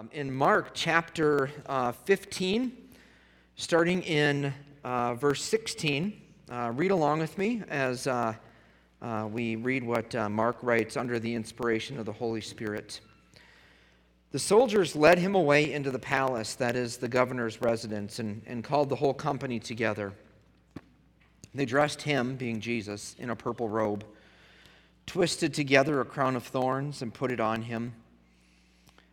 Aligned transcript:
um, 0.00 0.08
in 0.12 0.32
Mark 0.34 0.70
chapter 0.72 1.50
uh, 1.66 1.92
15, 1.92 2.72
starting 3.56 4.02
in 4.04 4.54
uh, 4.82 5.12
verse 5.14 5.42
16. 5.42 6.18
Uh, 6.50 6.72
read 6.74 6.90
along 6.90 7.18
with 7.18 7.36
me 7.36 7.62
as 7.68 8.06
uh, 8.06 8.32
uh, 9.02 9.28
we 9.30 9.56
read 9.56 9.84
what 9.84 10.14
uh, 10.14 10.26
Mark 10.30 10.56
writes 10.62 10.96
under 10.96 11.18
the 11.18 11.34
inspiration 11.34 11.98
of 11.98 12.06
the 12.06 12.12
Holy 12.12 12.40
Spirit. 12.40 13.02
The 14.32 14.38
soldiers 14.38 14.96
led 14.96 15.18
him 15.18 15.34
away 15.34 15.70
into 15.70 15.90
the 15.90 15.98
palace, 15.98 16.54
that 16.54 16.76
is, 16.76 16.96
the 16.96 17.08
governor's 17.08 17.60
residence, 17.60 18.20
and, 18.20 18.40
and 18.46 18.64
called 18.64 18.88
the 18.88 18.96
whole 18.96 19.12
company 19.12 19.60
together. 19.60 20.14
They 21.54 21.66
dressed 21.66 22.00
him, 22.00 22.36
being 22.36 22.60
Jesus, 22.60 23.16
in 23.18 23.28
a 23.28 23.36
purple 23.36 23.68
robe, 23.68 24.06
twisted 25.04 25.52
together 25.52 26.00
a 26.00 26.06
crown 26.06 26.36
of 26.36 26.44
thorns, 26.44 27.02
and 27.02 27.12
put 27.12 27.30
it 27.30 27.40
on 27.40 27.60
him. 27.60 27.92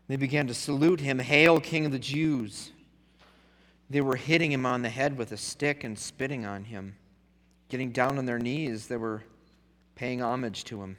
They 0.08 0.16
began 0.16 0.48
to 0.48 0.54
salute 0.54 1.02
him, 1.02 1.20
Hail, 1.20 1.60
King 1.60 1.86
of 1.86 1.92
the 1.92 2.00
Jews! 2.00 2.72
They 3.90 4.02
were 4.02 4.16
hitting 4.16 4.52
him 4.52 4.66
on 4.66 4.82
the 4.82 4.90
head 4.90 5.18
with 5.18 5.32
a 5.32 5.38
stick 5.38 5.84
and 5.84 5.98
spitting 5.98 6.46
on 6.46 6.66
him. 6.66 6.96
Getting 7.70 7.92
down 7.92 8.18
on 8.18 8.26
their 8.26 8.40
knees, 8.40 8.88
they 8.88 8.98
were 8.98 9.24
paying 9.96 10.22
homage 10.22 10.64
to 10.66 10.82
him. 10.82 10.98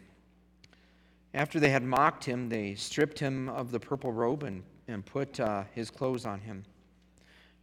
After 1.34 1.60
they 1.60 1.70
had 1.70 1.82
mocked 1.82 2.24
him, 2.24 2.48
they 2.48 2.74
stripped 2.74 3.18
him 3.18 3.48
of 3.50 3.70
the 3.70 3.80
purple 3.80 4.12
robe 4.12 4.42
and, 4.42 4.62
and 4.88 5.04
put 5.04 5.38
uh, 5.38 5.64
his 5.74 5.90
clothes 5.90 6.24
on 6.24 6.40
him. 6.40 6.64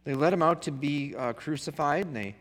They 0.04 0.14
led 0.14 0.32
him 0.32 0.42
out 0.42 0.62
to 0.62 0.70
be 0.70 1.14
uh, 1.16 1.32
crucified, 1.32 2.06
and 2.06 2.16
they 2.16 2.36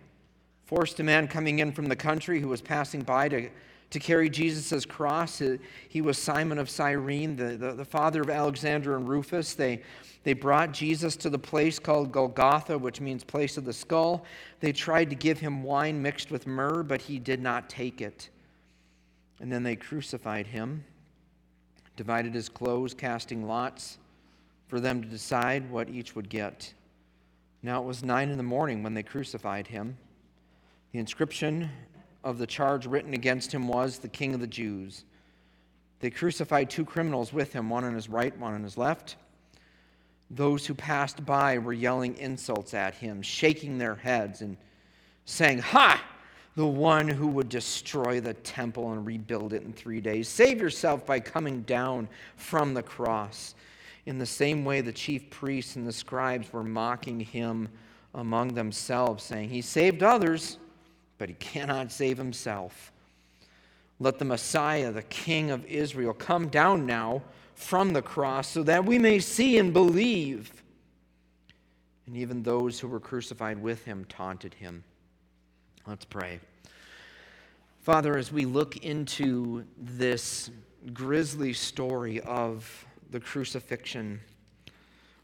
forced 0.65 0.99
a 0.99 1.03
man 1.03 1.27
coming 1.27 1.59
in 1.59 1.71
from 1.71 1.85
the 1.87 1.95
country 1.95 2.39
who 2.39 2.47
was 2.47 2.61
passing 2.61 3.01
by 3.01 3.29
to 3.29 3.49
to 3.91 3.99
carry 3.99 4.29
Jesus' 4.29 4.85
cross. 4.85 5.41
He 5.87 6.01
was 6.01 6.17
Simon 6.17 6.57
of 6.57 6.69
Cyrene, 6.69 7.35
the, 7.35 7.57
the, 7.57 7.73
the, 7.73 7.85
father 7.85 8.21
of 8.21 8.29
Alexander 8.29 8.95
and 8.95 9.07
Rufus. 9.07 9.53
They, 9.53 9.81
they 10.23 10.33
brought 10.33 10.71
Jesus 10.71 11.15
to 11.17 11.29
the 11.29 11.39
place 11.39 11.79
called 11.79 12.11
Golgotha, 12.11 12.77
which 12.77 12.99
means 12.99 13.23
place 13.23 13.57
of 13.57 13.65
the 13.65 13.73
skull. 13.73 14.25
They 14.59 14.71
tried 14.71 15.09
to 15.11 15.15
give 15.15 15.39
him 15.39 15.63
wine 15.63 16.01
mixed 16.01 16.31
with 16.31 16.47
myrrh, 16.47 16.83
but 16.83 17.01
he 17.01 17.19
did 17.19 17.41
not 17.41 17.69
take 17.69 18.01
it. 18.01 18.29
And 19.39 19.51
then 19.51 19.63
they 19.63 19.75
crucified 19.75 20.47
him, 20.47 20.83
divided 21.95 22.33
his 22.33 22.49
clothes, 22.49 22.93
casting 22.93 23.45
lots 23.47 23.97
for 24.67 24.79
them 24.79 25.01
to 25.01 25.07
decide 25.07 25.69
what 25.69 25.89
each 25.89 26.15
would 26.15 26.29
get. 26.29 26.73
Now 27.61 27.81
it 27.81 27.85
was 27.85 28.03
nine 28.03 28.29
in 28.29 28.37
the 28.37 28.43
morning 28.43 28.83
when 28.83 28.93
they 28.93 29.03
crucified 29.03 29.67
him. 29.67 29.97
The 30.91 30.99
inscription 30.99 31.69
of 32.25 32.39
the 32.39 32.47
charge 32.47 32.87
written 32.87 33.13
against 33.13 33.53
him 33.53 33.67
was 33.67 33.99
the 33.99 34.09
King 34.09 34.33
of 34.33 34.41
the 34.41 34.47
Jews. 34.47 35.05
They 35.99 36.09
crucified 36.09 36.69
two 36.69 36.83
criminals 36.83 37.31
with 37.31 37.53
him, 37.53 37.69
one 37.69 37.85
on 37.85 37.93
his 37.93 38.09
right, 38.09 38.37
one 38.37 38.53
on 38.53 38.63
his 38.63 38.77
left. 38.77 39.15
Those 40.31 40.65
who 40.65 40.73
passed 40.73 41.23
by 41.23 41.59
were 41.59 41.71
yelling 41.71 42.17
insults 42.17 42.73
at 42.73 42.95
him, 42.95 43.21
shaking 43.21 43.77
their 43.77 43.95
heads, 43.95 44.41
and 44.41 44.57
saying, 45.25 45.59
Ha! 45.59 46.03
The 46.55 46.65
one 46.65 47.07
who 47.07 47.27
would 47.27 47.49
destroy 47.49 48.19
the 48.19 48.33
temple 48.33 48.93
and 48.93 49.05
rebuild 49.05 49.53
it 49.53 49.63
in 49.63 49.73
three 49.73 50.01
days. 50.01 50.27
Save 50.27 50.59
yourself 50.59 51.05
by 51.05 51.19
coming 51.19 51.61
down 51.61 52.07
from 52.37 52.73
the 52.73 52.81
cross. 52.81 53.55
In 54.05 54.17
the 54.17 54.25
same 54.25 54.65
way, 54.65 54.81
the 54.81 54.93
chief 54.93 55.29
priests 55.29 55.75
and 55.75 55.85
the 55.85 55.91
scribes 55.91 56.51
were 56.53 56.63
mocking 56.63 57.19
him 57.19 57.67
among 58.13 58.53
themselves, 58.53 59.23
saying, 59.23 59.49
He 59.49 59.61
saved 59.61 60.01
others 60.01 60.57
but 61.25 61.31
he 61.31 61.35
cannot 61.37 61.91
save 61.91 62.19
himself. 62.19 62.91
Let 63.99 64.19
the 64.19 64.25
Messiah, 64.25 64.91
the 64.91 65.01
King 65.01 65.49
of 65.49 65.65
Israel, 65.65 66.13
come 66.13 66.49
down 66.49 66.85
now 66.85 67.23
from 67.55 67.93
the 67.93 68.01
cross 68.03 68.47
so 68.47 68.61
that 68.61 68.85
we 68.85 68.99
may 68.99 69.17
see 69.17 69.57
and 69.57 69.73
believe. 69.73 70.53
And 72.05 72.15
even 72.15 72.43
those 72.43 72.79
who 72.79 72.87
were 72.87 72.99
crucified 72.99 73.59
with 73.59 73.83
him 73.85 74.05
taunted 74.07 74.53
him. 74.53 74.83
Let's 75.87 76.05
pray. 76.05 76.39
Father, 77.81 78.19
as 78.19 78.31
we 78.31 78.45
look 78.45 78.77
into 78.85 79.65
this 79.79 80.51
grisly 80.93 81.53
story 81.53 82.21
of 82.21 82.85
the 83.09 83.19
crucifixion, 83.19 84.19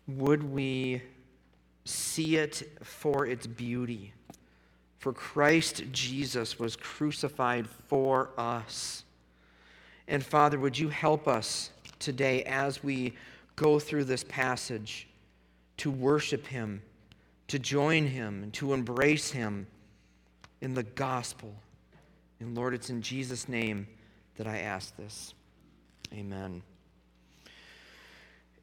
would 0.08 0.42
we 0.42 1.04
see 1.86 2.38
it 2.38 2.80
for 2.82 3.28
its 3.28 3.46
beauty? 3.46 4.14
For 5.02 5.14
Christ 5.14 5.82
Jesus 5.92 6.60
was 6.60 6.76
crucified 6.76 7.68
for 7.88 8.30
us. 8.38 9.04
And 10.08 10.24
Father, 10.24 10.60
would 10.60 10.78
you 10.78 10.90
help 10.90 11.28
us 11.28 11.72
today 11.98 12.44
as 12.44 12.84
we 12.84 13.16
go 13.56 13.80
through 13.80 14.04
this 14.04 14.24
passage 14.24 15.08
to 15.78 15.90
worship 15.90 16.46
Him, 16.46 16.84
to 17.48 17.58
join 17.58 18.06
Him, 18.06 18.44
and 18.44 18.54
to 18.54 18.76
embrace 18.76 19.32
Him 19.32 19.66
in 20.62 20.76
the 20.76 20.84
gospel? 20.84 21.56
And 22.40 22.56
Lord, 22.56 22.76
it's 22.76 22.92
in 22.92 23.02
Jesus' 23.02 23.50
name 23.50 23.88
that 24.36 24.46
I 24.46 24.60
ask 24.60 24.96
this. 24.98 25.34
Amen. 26.14 26.62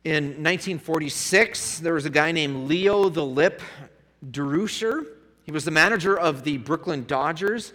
In 0.05 0.25
1946, 0.44 1.81
there 1.81 1.94
was 1.94 2.06
a 2.06 2.10
guy 2.10 2.31
named 2.31 2.69
Leo 2.69 3.09
the 3.09 3.26
Lip 3.26 3.60
Durocher 4.25 5.05
he 5.49 5.53
was 5.53 5.65
the 5.65 5.71
manager 5.71 6.15
of 6.15 6.45
the 6.45 6.59
Brooklyn 6.59 7.07
Dodgers, 7.07 7.73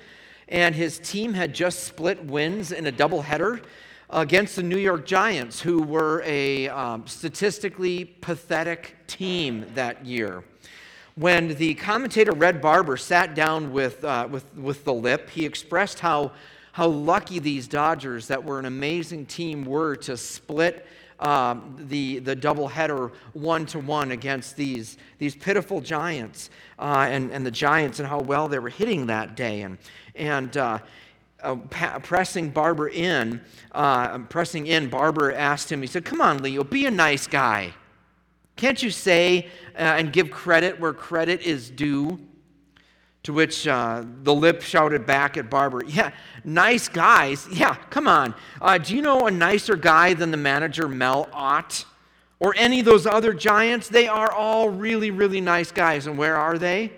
and 0.48 0.76
his 0.76 1.00
team 1.00 1.34
had 1.34 1.56
just 1.56 1.86
split 1.86 2.24
wins 2.24 2.72
in 2.72 2.86
a 2.86 2.92
doubleheader 2.92 3.64
against 4.12 4.58
the 4.58 4.62
New 4.62 4.78
York 4.78 5.08
Giants, 5.08 5.60
who 5.60 5.82
were 5.82 6.22
a 6.24 6.70
um, 6.70 7.08
statistically 7.08 8.06
pathetic 8.06 8.96
team 9.08 9.66
that 9.74 10.06
year. 10.06 10.44
When 11.16 11.56
the 11.56 11.74
commentator 11.74 12.34
Red 12.34 12.62
Barber 12.62 12.96
sat 12.96 13.34
down 13.34 13.74
with, 13.74 14.04
uh, 14.04 14.28
with, 14.30 14.56
with 14.56 14.84
the 14.84 14.94
lip, 14.94 15.32
he 15.32 15.44
expressed 15.44 16.00
how, 16.00 16.34
how 16.74 16.90
lucky 16.90 17.40
these 17.40 17.68
Dodgers, 17.68 18.28
that 18.28 18.44
were 18.44 18.60
an 18.60 18.66
amazing 18.66 19.26
team, 19.26 19.66
were 19.66 19.96
to 19.96 20.16
split 20.16 20.86
um, 21.20 21.76
the, 21.88 22.20
the 22.20 22.36
doubleheader 22.36 23.12
one 23.34 23.66
to 23.68 23.80
one 23.80 24.12
against 24.12 24.56
these, 24.56 24.98
these 25.18 25.36
pitiful 25.36 25.82
giants 25.82 26.50
uh, 26.80 27.08
and, 27.10 27.32
and 27.32 27.46
the 27.46 27.52
giants 27.52 28.00
and 28.00 28.08
how 28.08 28.20
well 28.20 28.48
they 28.48 28.60
were 28.60 28.70
hitting 28.70 29.08
that 29.08 29.36
day. 29.36 29.62
And, 29.62 29.78
and 30.16 30.56
uh, 30.58 30.80
uh, 31.42 31.56
pa- 31.56 32.00
pressing 32.00 32.50
Barber 32.50 32.88
in, 32.88 33.42
uh, 33.74 34.20
pressing 34.20 34.68
in, 34.68 34.90
Barber 34.90 35.34
asked 35.34 35.72
him, 35.72 35.82
he 35.82 35.88
said, 35.88 36.06
Come 36.06 36.22
on, 36.22 36.42
Leo, 36.42 36.64
be 36.64 36.86
a 36.86 36.92
nice 36.92 37.28
guy. 37.28 37.74
Can't 38.56 38.82
you 38.82 38.92
say 38.92 39.48
uh, 39.76 39.80
and 39.80 40.14
give 40.14 40.32
credit 40.32 40.80
where 40.80 40.94
credit 40.94 41.42
is 41.42 41.70
due? 41.70 42.20
To 43.24 43.34
which 43.34 43.68
uh, 43.68 44.04
the 44.24 44.34
lip 44.34 44.62
shouted 44.62 45.06
back 45.06 45.38
at 45.38 45.50
Barber, 45.50 45.84
Yeah, 45.86 46.12
nice 46.44 46.90
guys. 46.90 47.48
Yeah, 47.50 47.76
come 47.90 48.08
on. 48.08 48.36
Uh, 48.62 48.78
do 48.78 48.96
you 48.96 49.02
know 49.02 49.28
a 49.28 49.32
nicer 49.32 49.78
guy 49.78 50.14
than 50.14 50.32
the 50.32 50.38
manager, 50.38 50.90
Mel 50.90 51.30
Ott? 51.32 51.86
Or 52.42 52.54
any 52.58 52.82
of 52.82 52.86
those 52.86 53.06
other 53.06 53.34
giants? 53.34 53.88
They 53.88 54.10
are 54.10 54.30
all 54.30 54.68
really, 54.68 55.12
really 55.12 55.40
nice 55.40 55.72
guys. 55.72 56.08
And 56.08 56.18
where 56.18 56.36
are 56.36 56.58
they? 56.58 56.92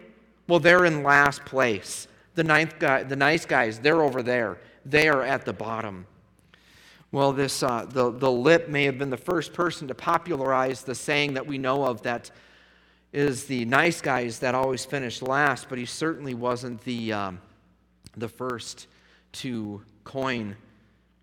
Well, 0.47 0.59
they're 0.59 0.85
in 0.85 1.03
last 1.03 1.45
place. 1.45 2.07
The, 2.33 2.43
ninth 2.43 2.79
guy, 2.79 3.03
the 3.03 3.15
nice 3.15 3.45
guys, 3.45 3.79
they're 3.79 4.01
over 4.01 4.23
there. 4.23 4.57
They 4.83 5.07
are 5.07 5.21
at 5.21 5.45
the 5.45 5.53
bottom. 5.53 6.07
Well, 7.11 7.31
this, 7.31 7.61
uh, 7.61 7.85
the, 7.87 8.11
the 8.11 8.31
lip 8.31 8.67
may 8.67 8.83
have 8.85 8.97
been 8.97 9.11
the 9.11 9.17
first 9.17 9.53
person 9.53 9.87
to 9.87 9.95
popularize 9.95 10.81
the 10.81 10.95
saying 10.95 11.35
that 11.35 11.45
we 11.45 11.59
know 11.59 11.85
of 11.85 12.01
that 12.01 12.31
is 13.15 13.45
the 13.45 13.63
nice 13.63 14.01
guys 14.01 14.39
that 14.39 14.53
always 14.53 14.83
finish 14.83 15.21
last, 15.21 15.69
but 15.69 15.77
he 15.77 15.85
certainly 15.85 16.33
wasn't 16.33 16.83
the, 16.83 17.13
um, 17.13 17.39
the 18.17 18.27
first 18.27 18.87
to 19.31 19.81
coin 20.03 20.53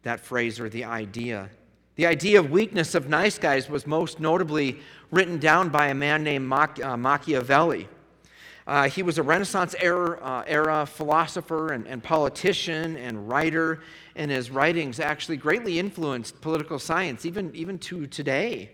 that 0.02 0.18
phrase 0.18 0.58
or 0.58 0.70
the 0.70 0.84
idea. 0.84 1.50
The 1.96 2.06
idea 2.06 2.40
of 2.40 2.50
weakness 2.50 2.94
of 2.94 3.10
nice 3.10 3.38
guys 3.38 3.68
was 3.68 3.86
most 3.86 4.20
notably 4.20 4.78
written 5.10 5.38
down 5.38 5.68
by 5.68 5.88
a 5.88 5.94
man 5.94 6.24
named 6.24 6.50
uh, 6.50 6.96
Machiavelli. 6.96 7.86
Uh, 8.66 8.88
he 8.88 9.02
was 9.02 9.18
a 9.18 9.22
Renaissance 9.22 9.74
era, 9.78 10.18
uh, 10.22 10.44
era 10.46 10.86
philosopher 10.86 11.74
and, 11.74 11.86
and, 11.86 12.02
politician 12.02 12.96
and 12.96 13.28
writer, 13.28 13.82
and 14.16 14.30
his 14.30 14.50
writings 14.50 14.98
actually 14.98 15.36
greatly 15.36 15.78
influenced 15.78 16.40
political 16.40 16.78
science, 16.78 17.26
even, 17.26 17.54
even 17.54 17.78
to 17.80 18.06
today. 18.06 18.70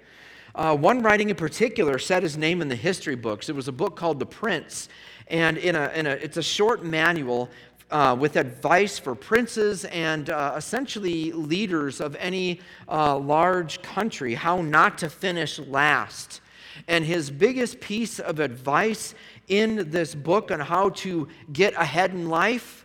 Uh, 0.58 0.74
one 0.74 1.00
writing 1.02 1.30
in 1.30 1.36
particular 1.36 2.00
said 2.00 2.20
his 2.20 2.36
name 2.36 2.60
in 2.60 2.66
the 2.66 2.74
history 2.74 3.14
books. 3.14 3.48
It 3.48 3.54
was 3.54 3.68
a 3.68 3.72
book 3.72 3.94
called 3.94 4.18
The 4.18 4.26
Prince, 4.26 4.88
and 5.28 5.56
in 5.56 5.76
a, 5.76 5.88
in 5.94 6.04
a, 6.08 6.10
it's 6.10 6.36
a 6.36 6.42
short 6.42 6.84
manual 6.84 7.48
uh, 7.92 8.16
with 8.18 8.34
advice 8.34 8.98
for 8.98 9.14
princes 9.14 9.84
and 9.84 10.30
uh, 10.30 10.54
essentially 10.56 11.30
leaders 11.30 12.00
of 12.00 12.16
any 12.16 12.58
uh, 12.88 13.16
large 13.16 13.80
country 13.82 14.34
how 14.34 14.60
not 14.60 14.98
to 14.98 15.08
finish 15.08 15.60
last. 15.60 16.40
And 16.88 17.04
his 17.04 17.30
biggest 17.30 17.78
piece 17.78 18.18
of 18.18 18.40
advice 18.40 19.14
in 19.46 19.88
this 19.90 20.12
book 20.12 20.50
on 20.50 20.58
how 20.58 20.88
to 20.88 21.28
get 21.52 21.72
ahead 21.74 22.10
in 22.10 22.28
life 22.28 22.84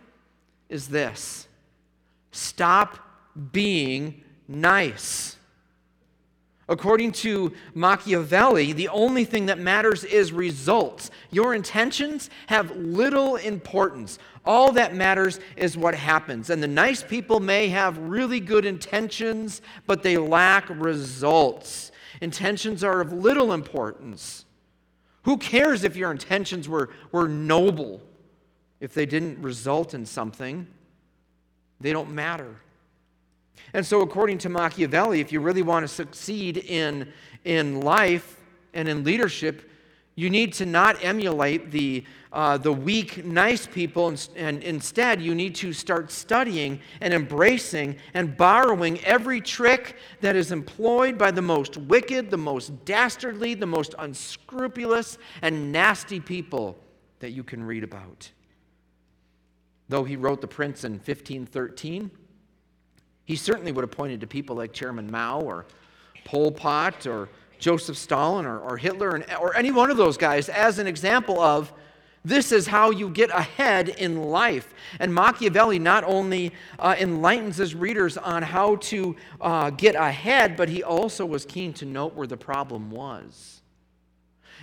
is 0.68 0.86
this 0.86 1.48
stop 2.30 3.00
being 3.50 4.22
nice. 4.46 5.33
According 6.68 7.12
to 7.12 7.52
Machiavelli, 7.74 8.72
the 8.72 8.88
only 8.88 9.24
thing 9.24 9.46
that 9.46 9.58
matters 9.58 10.02
is 10.02 10.32
results. 10.32 11.10
Your 11.30 11.54
intentions 11.54 12.30
have 12.46 12.74
little 12.74 13.36
importance. 13.36 14.18
All 14.46 14.72
that 14.72 14.94
matters 14.94 15.40
is 15.56 15.76
what 15.76 15.94
happens. 15.94 16.48
And 16.48 16.62
the 16.62 16.68
nice 16.68 17.02
people 17.02 17.38
may 17.38 17.68
have 17.68 17.98
really 17.98 18.40
good 18.40 18.64
intentions, 18.64 19.60
but 19.86 20.02
they 20.02 20.16
lack 20.16 20.68
results. 20.70 21.92
Intentions 22.22 22.82
are 22.82 23.00
of 23.02 23.12
little 23.12 23.52
importance. 23.52 24.46
Who 25.24 25.36
cares 25.36 25.84
if 25.84 25.96
your 25.96 26.10
intentions 26.10 26.68
were, 26.68 26.90
were 27.12 27.28
noble? 27.28 28.00
If 28.80 28.94
they 28.94 29.06
didn't 29.06 29.40
result 29.42 29.92
in 29.94 30.06
something, 30.06 30.66
they 31.80 31.92
don't 31.92 32.12
matter. 32.12 32.56
And 33.72 33.84
so, 33.84 34.00
according 34.02 34.38
to 34.38 34.48
Machiavelli, 34.48 35.20
if 35.20 35.32
you 35.32 35.40
really 35.40 35.62
want 35.62 35.84
to 35.84 35.88
succeed 35.88 36.58
in, 36.58 37.12
in 37.44 37.80
life 37.80 38.40
and 38.72 38.88
in 38.88 39.04
leadership, 39.04 39.68
you 40.16 40.30
need 40.30 40.52
to 40.54 40.66
not 40.66 41.02
emulate 41.02 41.72
the, 41.72 42.04
uh, 42.32 42.56
the 42.56 42.72
weak, 42.72 43.24
nice 43.24 43.66
people, 43.66 44.08
and, 44.08 44.28
and 44.36 44.62
instead 44.62 45.20
you 45.20 45.34
need 45.34 45.56
to 45.56 45.72
start 45.72 46.12
studying 46.12 46.80
and 47.00 47.12
embracing 47.12 47.96
and 48.14 48.36
borrowing 48.36 49.00
every 49.04 49.40
trick 49.40 49.96
that 50.20 50.36
is 50.36 50.52
employed 50.52 51.18
by 51.18 51.32
the 51.32 51.42
most 51.42 51.76
wicked, 51.76 52.30
the 52.30 52.36
most 52.36 52.84
dastardly, 52.84 53.54
the 53.54 53.66
most 53.66 53.94
unscrupulous, 53.98 55.18
and 55.42 55.72
nasty 55.72 56.20
people 56.20 56.78
that 57.18 57.30
you 57.30 57.42
can 57.42 57.64
read 57.64 57.82
about. 57.82 58.30
Though 59.88 60.04
he 60.04 60.16
wrote 60.16 60.40
The 60.40 60.46
Prince 60.46 60.84
in 60.84 60.92
1513, 60.92 62.10
he 63.24 63.36
certainly 63.36 63.72
would 63.72 63.82
have 63.82 63.90
pointed 63.90 64.20
to 64.20 64.26
people 64.26 64.56
like 64.56 64.72
Chairman 64.72 65.10
Mao 65.10 65.40
or 65.40 65.66
Pol 66.24 66.52
Pot 66.52 67.06
or 67.06 67.28
Joseph 67.58 67.96
Stalin 67.96 68.46
or, 68.46 68.58
or 68.58 68.76
Hitler 68.76 69.22
or 69.40 69.56
any 69.56 69.70
one 69.70 69.90
of 69.90 69.96
those 69.96 70.16
guys 70.16 70.48
as 70.48 70.78
an 70.78 70.86
example 70.86 71.40
of 71.40 71.72
this 72.24 72.52
is 72.52 72.66
how 72.66 72.90
you 72.90 73.10
get 73.10 73.30
ahead 73.30 73.90
in 73.90 74.22
life. 74.22 74.72
And 74.98 75.12
Machiavelli 75.12 75.78
not 75.78 76.04
only 76.04 76.52
uh, 76.78 76.94
enlightens 76.98 77.58
his 77.58 77.74
readers 77.74 78.16
on 78.16 78.42
how 78.42 78.76
to 78.76 79.14
uh, 79.42 79.70
get 79.70 79.94
ahead, 79.94 80.56
but 80.56 80.70
he 80.70 80.82
also 80.82 81.26
was 81.26 81.44
keen 81.44 81.74
to 81.74 81.84
note 81.84 82.14
where 82.14 82.26
the 82.26 82.36
problem 82.36 82.90
was. 82.90 83.60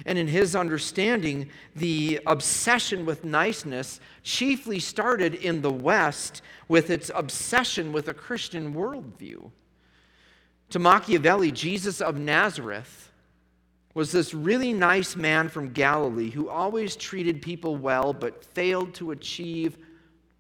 And 0.06 0.18
in 0.18 0.28
his 0.28 0.56
understanding, 0.56 1.50
the 1.76 2.20
obsession 2.26 3.06
with 3.06 3.24
niceness 3.24 4.00
chiefly 4.24 4.80
started 4.80 5.36
in 5.36 5.62
the 5.62 5.72
West 5.72 6.42
with 6.68 6.90
its 6.90 7.12
obsession 7.14 7.92
with 7.92 8.08
a 8.08 8.14
Christian 8.14 8.74
worldview. 8.74 9.52
To 10.72 10.80
Machiavelli, 10.80 11.52
Jesus 11.52 12.02
of 12.02 12.18
Nazareth 12.18 13.12
was 13.94 14.12
this 14.12 14.34
really 14.34 14.72
nice 14.72 15.16
man 15.16 15.50
from 15.50 15.74
Galilee 15.74 16.30
who 16.30 16.50
always 16.50 16.96
treated 16.96 17.42
people 17.42 17.76
well 17.76 18.14
but 18.14 18.44
failed 18.44 18.94
to 18.96 19.12
achieve 19.12 19.78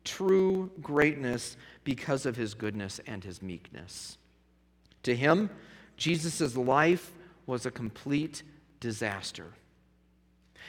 true 0.04 0.72
greatness 0.82 1.58
because 1.84 2.26
of 2.26 2.36
his 2.36 2.54
goodness 2.54 3.00
and 3.08 3.24
his 3.24 3.42
meekness. 3.42 4.18
To 5.04 5.16
him, 5.16 5.50
Jesus' 5.98 6.56
life 6.56 7.12
was 7.46 7.66
a 7.66 7.72
complete 7.72 8.44
disaster. 8.82 9.46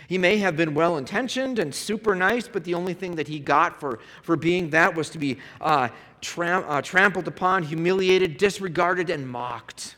He 0.06 0.19
may 0.19 0.38
have 0.38 0.56
been 0.56 0.75
well 0.75 0.97
intentioned 0.97 1.59
and 1.59 1.75
super 1.75 2.14
nice, 2.14 2.47
but 2.47 2.64
the 2.64 2.75
only 2.75 2.94
thing 2.94 3.17
that 3.17 3.29
he 3.29 3.41
got 3.41 3.81
for, 3.81 3.99
for 4.23 4.37
being 4.37 4.70
that 4.70 4.94
was 4.94 5.11
to 5.11 5.19
be 5.19 5.38
uh, 5.61 5.88
tram- 6.20 6.64
uh, 6.69 6.82
trampled 6.82 7.29
upon, 7.29 7.62
humiliated, 7.62 8.37
disregarded, 8.37 9.11
and 9.11 9.29
mocked. 9.29 9.97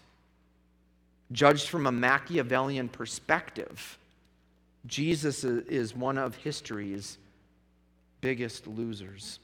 Judged 1.33 1.69
from 1.69 1.87
a 1.87 1.93
Machiavellian 1.93 2.89
perspective, 2.89 3.99
Jesus 4.87 5.43
is 5.45 5.95
one 5.95 6.19
of 6.19 6.37
history's 6.37 7.19
biggest 8.21 8.67
losers. 8.67 9.39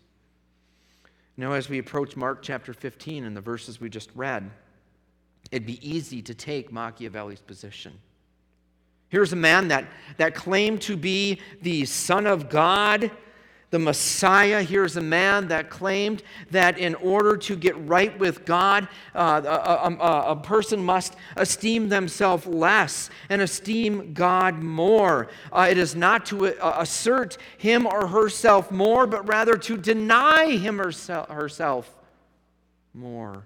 Now, 1.36 1.52
as 1.52 1.68
we 1.68 1.78
approach 1.78 2.16
Mark 2.16 2.42
chapter 2.42 2.74
15 2.74 3.24
and 3.24 3.34
the 3.36 3.40
verses 3.40 3.80
we 3.80 3.88
just 3.88 4.10
read, 4.14 4.50
it'd 5.50 5.66
be 5.66 5.80
easy 5.88 6.20
to 6.22 6.34
take 6.34 6.70
Machiavelli's 6.70 7.40
position. 7.40 7.98
Here's 9.10 9.32
a 9.32 9.36
man 9.36 9.68
that, 9.68 9.86
that 10.18 10.34
claimed 10.34 10.80
to 10.82 10.96
be 10.96 11.40
the 11.62 11.84
Son 11.84 12.26
of 12.28 12.48
God, 12.48 13.10
the 13.70 13.78
Messiah. 13.78 14.62
Here's 14.62 14.96
a 14.96 15.00
man 15.00 15.48
that 15.48 15.68
claimed 15.68 16.22
that 16.52 16.78
in 16.78 16.94
order 16.94 17.36
to 17.36 17.56
get 17.56 17.76
right 17.88 18.16
with 18.20 18.44
God, 18.44 18.86
uh, 19.14 19.42
a, 19.44 19.92
a, 19.92 20.32
a, 20.32 20.36
person 20.36 20.80
must 20.80 21.16
esteem 21.36 21.88
themselves 21.88 22.46
less 22.46 23.10
and 23.28 23.42
esteem 23.42 24.14
God 24.14 24.62
more. 24.62 25.26
Uh, 25.52 25.66
it 25.68 25.76
is 25.76 25.96
not 25.96 26.24
to 26.26 26.56
uh, 26.60 26.76
assert 26.78 27.36
him 27.58 27.86
or 27.86 28.06
herself 28.06 28.70
more, 28.70 29.08
but 29.08 29.26
rather 29.28 29.56
to 29.56 29.76
deny 29.76 30.56
him 30.56 30.80
or 30.80 30.92
herself 31.32 31.92
more. 32.94 33.44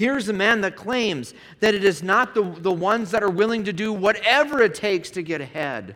Here's 0.00 0.30
a 0.30 0.32
man 0.32 0.62
that 0.62 0.76
claims 0.76 1.34
that 1.58 1.74
it 1.74 1.84
is 1.84 2.02
not 2.02 2.32
the, 2.32 2.42
the 2.42 2.72
ones 2.72 3.10
that 3.10 3.22
are 3.22 3.28
willing 3.28 3.64
to 3.64 3.72
do 3.74 3.92
whatever 3.92 4.62
it 4.62 4.74
takes 4.74 5.10
to 5.10 5.22
get 5.22 5.42
ahead, 5.42 5.94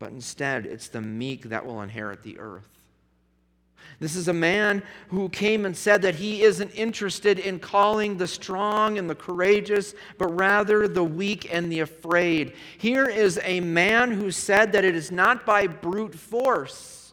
but 0.00 0.10
instead 0.10 0.66
it's 0.66 0.88
the 0.88 1.00
meek 1.00 1.50
that 1.50 1.64
will 1.64 1.82
inherit 1.82 2.24
the 2.24 2.36
earth. 2.40 2.66
This 4.00 4.16
is 4.16 4.26
a 4.26 4.32
man 4.32 4.82
who 5.06 5.28
came 5.28 5.66
and 5.66 5.76
said 5.76 6.02
that 6.02 6.16
he 6.16 6.42
isn't 6.42 6.72
interested 6.72 7.38
in 7.38 7.60
calling 7.60 8.16
the 8.16 8.26
strong 8.26 8.98
and 8.98 9.08
the 9.08 9.14
courageous, 9.14 9.94
but 10.18 10.36
rather 10.36 10.88
the 10.88 11.04
weak 11.04 11.46
and 11.54 11.70
the 11.70 11.78
afraid. 11.78 12.54
Here 12.76 13.06
is 13.06 13.38
a 13.44 13.60
man 13.60 14.10
who 14.10 14.32
said 14.32 14.72
that 14.72 14.84
it 14.84 14.96
is 14.96 15.12
not 15.12 15.46
by 15.46 15.68
brute 15.68 16.16
force 16.16 17.12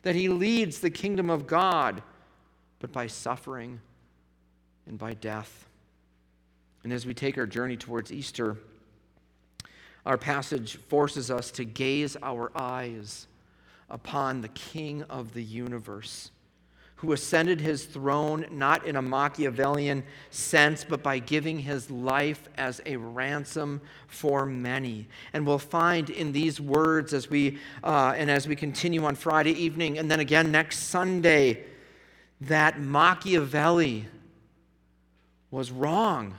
that 0.00 0.14
he 0.14 0.30
leads 0.30 0.78
the 0.78 0.88
kingdom 0.88 1.28
of 1.28 1.46
God, 1.46 2.02
but 2.78 2.90
by 2.90 3.06
suffering 3.06 3.78
and 4.92 4.98
by 4.98 5.14
death. 5.14 5.64
And 6.84 6.92
as 6.92 7.06
we 7.06 7.14
take 7.14 7.38
our 7.38 7.46
journey 7.46 7.78
towards 7.78 8.12
Easter, 8.12 8.58
our 10.04 10.18
passage 10.18 10.76
forces 10.76 11.30
us 11.30 11.50
to 11.52 11.64
gaze 11.64 12.14
our 12.22 12.52
eyes 12.54 13.26
upon 13.88 14.42
the 14.42 14.48
King 14.48 15.02
of 15.04 15.32
the 15.32 15.42
universe, 15.42 16.30
who 16.96 17.12
ascended 17.12 17.58
his 17.58 17.86
throne 17.86 18.44
not 18.50 18.84
in 18.84 18.96
a 18.96 19.00
Machiavellian 19.00 20.04
sense, 20.28 20.84
but 20.84 21.02
by 21.02 21.18
giving 21.18 21.60
his 21.60 21.90
life 21.90 22.50
as 22.58 22.82
a 22.84 22.96
ransom 22.96 23.80
for 24.08 24.44
many. 24.44 25.08
And 25.32 25.46
we'll 25.46 25.58
find 25.58 26.10
in 26.10 26.32
these 26.32 26.60
words 26.60 27.14
as 27.14 27.30
we 27.30 27.58
uh, 27.82 28.12
and 28.14 28.30
as 28.30 28.46
we 28.46 28.56
continue 28.56 29.06
on 29.06 29.14
Friday 29.14 29.52
evening, 29.52 29.96
and 29.96 30.10
then 30.10 30.20
again 30.20 30.52
next 30.52 30.80
Sunday, 30.80 31.64
that 32.42 32.78
Machiavelli 32.78 34.06
was 35.52 35.70
wrong. 35.70 36.34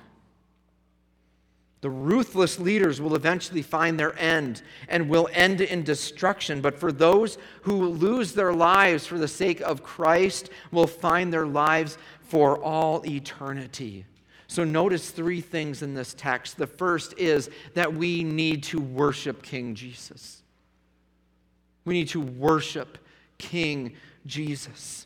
The 1.79 1.89
ruthless 1.89 2.59
leaders 2.59 2.99
will 2.99 3.15
eventually 3.15 3.61
find 3.61 3.99
their 3.99 4.17
end 4.17 4.61
and 4.87 5.09
will 5.09 5.29
end 5.33 5.61
in 5.61 5.83
destruction. 5.83 6.61
But 6.61 6.79
for 6.79 6.91
those 6.91 7.37
who 7.63 7.89
lose 7.89 8.33
their 8.33 8.53
lives 8.53 9.05
for 9.05 9.17
the 9.17 9.27
sake 9.27 9.61
of 9.61 9.83
Christ, 9.83 10.49
will 10.71 10.87
find 10.87 11.31
their 11.31 11.45
lives 11.45 11.97
for 12.21 12.57
all 12.57 13.05
eternity. 13.05 14.05
So 14.47 14.63
notice 14.63 15.11
three 15.11 15.41
things 15.41 15.81
in 15.81 15.93
this 15.93 16.13
text. 16.13 16.57
The 16.57 16.67
first 16.67 17.15
is 17.17 17.49
that 17.73 17.93
we 17.93 18.23
need 18.23 18.63
to 18.63 18.79
worship 18.79 19.43
King 19.43 19.75
Jesus. 19.75 20.41
We 21.85 21.95
need 21.95 22.09
to 22.09 22.21
worship 22.21 22.97
King 23.37 23.93
Jesus. 24.25 25.05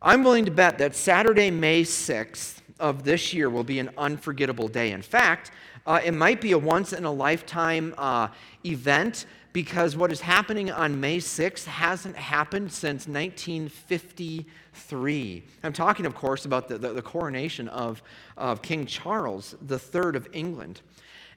I'm 0.00 0.22
willing 0.22 0.44
to 0.44 0.50
bet 0.50 0.78
that 0.78 0.94
Saturday, 0.94 1.50
May 1.50 1.82
6th, 1.82 2.59
of 2.80 3.04
this 3.04 3.32
year 3.32 3.48
will 3.48 3.62
be 3.62 3.78
an 3.78 3.90
unforgettable 3.96 4.66
day. 4.66 4.90
In 4.90 5.02
fact, 5.02 5.52
uh, 5.86 6.00
it 6.04 6.12
might 6.12 6.40
be 6.40 6.50
a 6.52 6.58
once 6.58 6.92
in 6.92 7.04
a 7.04 7.12
lifetime 7.12 7.94
uh, 7.96 8.26
event 8.64 9.26
because 9.52 9.96
what 9.96 10.12
is 10.12 10.20
happening 10.20 10.70
on 10.70 11.00
May 11.00 11.18
6th 11.18 11.64
hasn't 11.64 12.14
happened 12.16 12.72
since 12.72 13.08
1953. 13.08 15.44
I'm 15.64 15.72
talking, 15.72 16.06
of 16.06 16.14
course, 16.14 16.44
about 16.44 16.68
the, 16.68 16.78
the, 16.78 16.92
the 16.92 17.02
coronation 17.02 17.66
of, 17.68 18.00
of 18.36 18.62
King 18.62 18.86
Charles 18.86 19.56
III 19.68 20.14
of 20.14 20.28
England. 20.32 20.82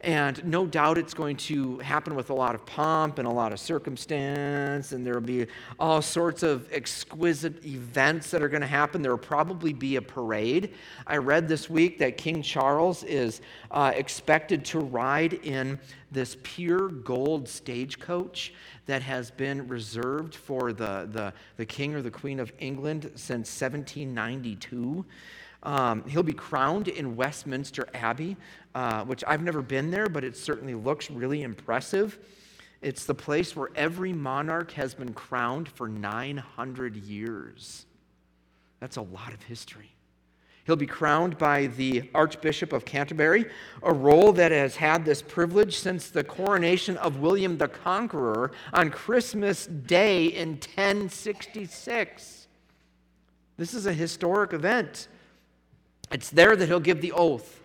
And 0.04 0.44
no 0.44 0.68
doubt 0.68 0.98
it's 0.98 1.14
going 1.14 1.38
to 1.38 1.80
happen 1.80 2.14
with 2.14 2.30
a 2.30 2.34
lot 2.34 2.56
of 2.56 2.66
pomp 2.66 3.20
and 3.20 3.28
a 3.28 3.32
lot 3.32 3.54
of 3.54 3.60
circumstance, 3.60 4.92
and 4.92 5.08
there 5.08 5.14
will 5.14 5.22
be 5.22 5.48
all 5.80 6.02
sorts 6.02 6.44
of 6.44 6.68
exquisite 6.74 7.66
events 7.66 8.30
that 8.32 8.44
are 8.44 8.50
going 8.50 8.62
to 8.62 8.68
happen. 8.68 9.02
There 9.02 9.12
will 9.12 9.18
probably 9.18 9.72
be 9.72 9.96
a 9.96 10.02
parade. 10.02 10.74
I 11.08 11.18
read 11.18 11.48
this 11.48 11.70
week 11.70 12.00
that 12.00 12.18
King 12.18 12.42
Charles 12.42 13.04
is 13.04 13.40
uh, 13.72 13.94
expected 13.96 14.66
to 14.66 14.80
ride 14.80 15.36
in 15.36 15.80
this 16.12 16.36
pure 16.44 16.90
gold 16.90 17.48
stagecoach 17.48 18.54
that 18.88 19.02
has 19.02 19.32
been 19.32 19.70
reserved 19.70 20.36
for 20.36 20.74
the, 20.74 21.08
the, 21.14 21.34
the 21.56 21.66
King 21.66 21.96
or 21.96 22.02
the 22.02 22.12
Queen 22.12 22.42
of 22.42 22.52
England 22.60 23.10
since 23.16 23.50
1792. 23.62 25.06
Um, 25.64 26.04
he'll 26.08 26.24
be 26.24 26.34
crowned 26.34 26.90
in 26.90 27.16
Westminster 27.16 27.88
Abbey, 27.94 28.36
uh, 28.76 29.06
which 29.06 29.24
I've 29.26 29.42
never 29.42 29.62
been 29.62 29.92
there, 29.92 30.10
but 30.10 30.24
it 30.24 30.36
certainly 30.36 30.76
looks 30.76 31.10
really 31.10 31.44
impressive. 31.44 32.20
It's 32.82 33.06
the 33.06 33.16
place 33.16 33.56
where 33.56 33.70
every 33.76 34.12
monarch 34.12 34.72
has 34.72 34.94
been 34.94 35.14
crowned 35.14 35.70
for 35.70 35.88
900 35.88 36.98
years. 36.98 37.86
That's 38.82 38.98
a 38.98 39.02
lot 39.02 39.34
of 39.34 39.42
history. 39.44 39.94
He'll 40.66 40.76
be 40.76 40.86
crowned 40.86 41.38
by 41.38 41.68
the 41.68 42.10
Archbishop 42.14 42.72
of 42.72 42.86
Canterbury, 42.86 43.46
a 43.82 43.94
role 43.94 44.32
that 44.34 44.52
has 44.52 44.78
had 44.78 45.04
this 45.04 45.22
privilege 45.22 45.78
since 45.78 46.10
the 46.10 46.24
coronation 46.24 46.96
of 46.98 47.20
William 47.20 47.58
the 47.58 47.68
Conqueror 47.68 48.52
on 48.74 48.90
Christmas 48.90 49.66
Day 49.68 50.26
in 50.26 50.52
1066. 50.52 52.48
This 53.58 53.74
is 53.74 53.86
a 53.86 53.94
historic 53.94 54.54
event. 54.54 55.08
It's 56.14 56.30
there 56.30 56.56
that 56.56 56.68
he'll 56.68 56.80
give 56.80 57.02
the 57.02 57.12
oath. 57.12 57.60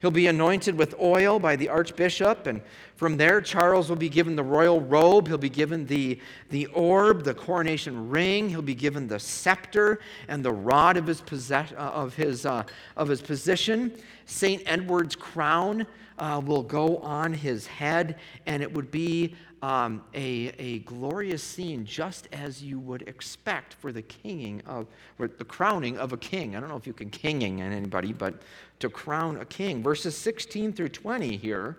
He'll 0.00 0.10
be 0.10 0.26
anointed 0.26 0.76
with 0.76 0.94
oil 1.00 1.38
by 1.38 1.56
the 1.56 1.68
archbishop, 1.68 2.46
and 2.46 2.62
from 3.00 3.16
there, 3.16 3.40
Charles 3.40 3.88
will 3.88 3.96
be 3.96 4.10
given 4.10 4.36
the 4.36 4.44
royal 4.44 4.78
robe. 4.78 5.26
He'll 5.26 5.38
be 5.38 5.48
given 5.48 5.86
the, 5.86 6.20
the 6.50 6.66
orb, 6.66 7.24
the 7.24 7.32
coronation 7.32 8.10
ring. 8.10 8.50
He'll 8.50 8.60
be 8.60 8.74
given 8.74 9.08
the 9.08 9.18
scepter 9.18 10.00
and 10.28 10.44
the 10.44 10.52
rod 10.52 10.98
of 10.98 11.06
his, 11.06 11.22
possess, 11.22 11.72
uh, 11.72 11.76
of 11.80 12.14
his, 12.14 12.44
uh, 12.44 12.62
of 12.98 13.08
his 13.08 13.22
position. 13.22 13.90
St. 14.26 14.62
Edward's 14.66 15.16
crown 15.16 15.86
uh, 16.18 16.42
will 16.44 16.62
go 16.62 16.98
on 16.98 17.32
his 17.32 17.66
head, 17.66 18.18
and 18.44 18.62
it 18.62 18.70
would 18.70 18.90
be 18.90 19.34
um, 19.62 20.04
a, 20.12 20.52
a 20.58 20.80
glorious 20.80 21.42
scene, 21.42 21.86
just 21.86 22.28
as 22.32 22.62
you 22.62 22.78
would 22.80 23.08
expect 23.08 23.72
for 23.72 23.92
the 23.92 24.02
kinging 24.02 24.60
of, 24.66 24.86
or 25.18 25.26
the 25.26 25.44
crowning 25.46 25.96
of 25.96 26.12
a 26.12 26.18
king. 26.18 26.54
I 26.54 26.60
don't 26.60 26.68
know 26.68 26.76
if 26.76 26.86
you 26.86 26.92
can 26.92 27.08
kinging 27.08 27.62
anybody, 27.62 28.12
but 28.12 28.42
to 28.80 28.90
crown 28.90 29.38
a 29.38 29.46
king. 29.46 29.82
Verses 29.82 30.14
16 30.18 30.74
through 30.74 30.90
20 30.90 31.38
here 31.38 31.78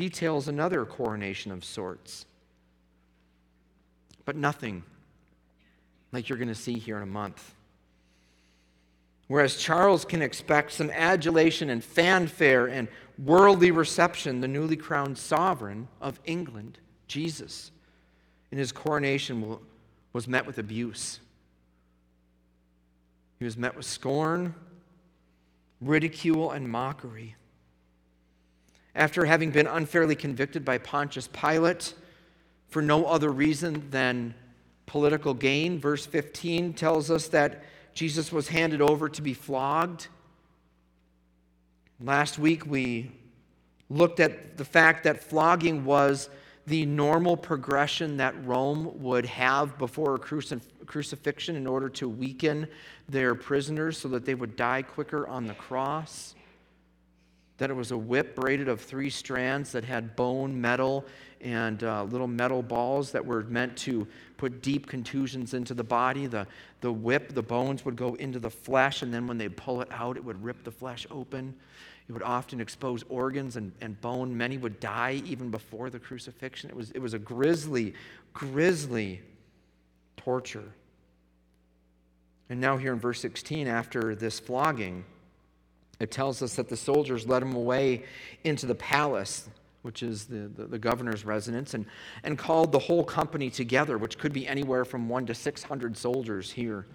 details 0.00 0.48
another 0.48 0.86
coronation 0.86 1.52
of 1.52 1.62
sorts. 1.62 2.24
But 4.24 4.34
nothing 4.34 4.82
like 6.10 6.28
you're 6.28 6.38
going 6.38 6.48
to 6.48 6.54
see 6.54 6.78
here 6.78 6.96
in 6.96 7.02
a 7.02 7.06
month. 7.06 7.54
Whereas 9.28 9.58
Charles 9.58 10.06
can 10.06 10.22
expect 10.22 10.72
some 10.72 10.90
adulation 10.90 11.68
and 11.68 11.84
fanfare 11.84 12.66
and 12.66 12.88
worldly 13.18 13.70
reception, 13.70 14.40
the 14.40 14.48
newly 14.48 14.74
crowned 14.74 15.18
sovereign 15.18 15.86
of 16.00 16.18
England, 16.24 16.78
Jesus, 17.06 17.70
in 18.50 18.56
his 18.56 18.72
coronation 18.72 19.58
was 20.14 20.26
met 20.26 20.46
with 20.46 20.58
abuse. 20.58 21.20
He 23.38 23.44
was 23.44 23.56
met 23.56 23.76
with 23.76 23.86
scorn, 23.86 24.54
ridicule, 25.80 26.52
and 26.52 26.68
mockery. 26.68 27.36
After 28.94 29.24
having 29.24 29.50
been 29.50 29.66
unfairly 29.66 30.16
convicted 30.16 30.64
by 30.64 30.78
Pontius 30.78 31.28
Pilate 31.28 31.94
for 32.68 32.82
no 32.82 33.06
other 33.06 33.30
reason 33.30 33.88
than 33.90 34.34
political 34.86 35.34
gain, 35.34 35.78
verse 35.78 36.06
15 36.06 36.72
tells 36.72 37.10
us 37.10 37.28
that 37.28 37.62
Jesus 37.94 38.32
was 38.32 38.48
handed 38.48 38.80
over 38.80 39.08
to 39.08 39.22
be 39.22 39.34
flogged. 39.34 40.08
Last 42.00 42.38
week 42.38 42.66
we 42.66 43.12
looked 43.88 44.20
at 44.20 44.56
the 44.56 44.64
fact 44.64 45.04
that 45.04 45.22
flogging 45.22 45.84
was 45.84 46.30
the 46.66 46.86
normal 46.86 47.36
progression 47.36 48.16
that 48.18 48.44
Rome 48.44 49.02
would 49.02 49.26
have 49.26 49.76
before 49.78 50.14
a 50.14 50.18
crucifixion 50.86 51.56
in 51.56 51.66
order 51.66 51.88
to 51.88 52.08
weaken 52.08 52.68
their 53.08 53.34
prisoners 53.34 53.98
so 53.98 54.08
that 54.08 54.24
they 54.24 54.34
would 54.34 54.56
die 54.56 54.82
quicker 54.82 55.26
on 55.26 55.46
the 55.46 55.54
cross. 55.54 56.34
That 57.60 57.68
it 57.68 57.74
was 57.74 57.90
a 57.90 57.98
whip 57.98 58.34
braided 58.36 58.68
of 58.68 58.80
three 58.80 59.10
strands 59.10 59.72
that 59.72 59.84
had 59.84 60.16
bone, 60.16 60.58
metal, 60.58 61.04
and 61.42 61.84
uh, 61.84 62.04
little 62.04 62.26
metal 62.26 62.62
balls 62.62 63.12
that 63.12 63.26
were 63.26 63.42
meant 63.42 63.76
to 63.78 64.08
put 64.38 64.62
deep 64.62 64.86
contusions 64.86 65.52
into 65.52 65.74
the 65.74 65.84
body. 65.84 66.26
The, 66.26 66.46
the 66.80 66.90
whip, 66.90 67.34
the 67.34 67.42
bones 67.42 67.84
would 67.84 67.96
go 67.96 68.14
into 68.14 68.38
the 68.38 68.48
flesh, 68.48 69.02
and 69.02 69.12
then 69.12 69.26
when 69.26 69.36
they 69.36 69.50
pull 69.50 69.82
it 69.82 69.88
out, 69.90 70.16
it 70.16 70.24
would 70.24 70.42
rip 70.42 70.64
the 70.64 70.70
flesh 70.70 71.06
open. 71.10 71.54
It 72.08 72.12
would 72.12 72.22
often 72.22 72.62
expose 72.62 73.04
organs 73.10 73.56
and, 73.56 73.72
and 73.82 74.00
bone. 74.00 74.34
Many 74.34 74.56
would 74.56 74.80
die 74.80 75.20
even 75.26 75.50
before 75.50 75.90
the 75.90 75.98
crucifixion. 75.98 76.70
It 76.70 76.76
was, 76.76 76.90
it 76.92 77.00
was 77.00 77.12
a 77.12 77.18
grisly, 77.18 77.92
grisly 78.32 79.20
torture. 80.16 80.72
And 82.48 82.58
now, 82.58 82.78
here 82.78 82.94
in 82.94 82.98
verse 82.98 83.20
16, 83.20 83.68
after 83.68 84.14
this 84.14 84.40
flogging, 84.40 85.04
it 86.00 86.10
tells 86.10 86.42
us 86.42 86.56
that 86.56 86.68
the 86.68 86.76
soldiers 86.76 87.28
led 87.28 87.42
him 87.42 87.54
away 87.54 88.04
into 88.42 88.66
the 88.66 88.74
palace, 88.74 89.48
which 89.82 90.02
is 90.02 90.24
the, 90.24 90.50
the, 90.56 90.64
the, 90.64 90.78
governor's 90.78 91.24
residence, 91.24 91.74
and, 91.74 91.86
and 92.24 92.38
called 92.38 92.72
the 92.72 92.78
whole 92.78 93.04
company 93.04 93.50
together, 93.50 93.98
which 93.98 94.18
could 94.18 94.32
be 94.32 94.48
anywhere 94.48 94.84
from 94.84 95.08
one 95.08 95.26
to 95.26 95.34
600 95.34 95.96
soldiers 95.96 96.50
here. 96.50 96.86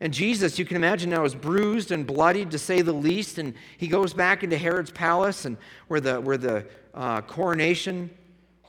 And 0.00 0.14
Jesus, 0.14 0.58
you 0.58 0.64
can 0.64 0.76
imagine 0.76 1.10
now, 1.10 1.24
is 1.24 1.34
bruised 1.34 1.92
and 1.92 2.06
bloodied 2.06 2.50
to 2.52 2.58
say 2.58 2.80
the 2.80 2.92
least. 2.92 3.38
And 3.38 3.54
he 3.76 3.86
goes 3.86 4.14
back 4.14 4.42
into 4.42 4.56
Herod's 4.56 4.90
palace 4.90 5.44
and 5.44 5.58
where 5.88 6.00
the, 6.00 6.20
where 6.20 6.38
the 6.38 6.66
uh, 6.94 7.20
coronation 7.22 8.08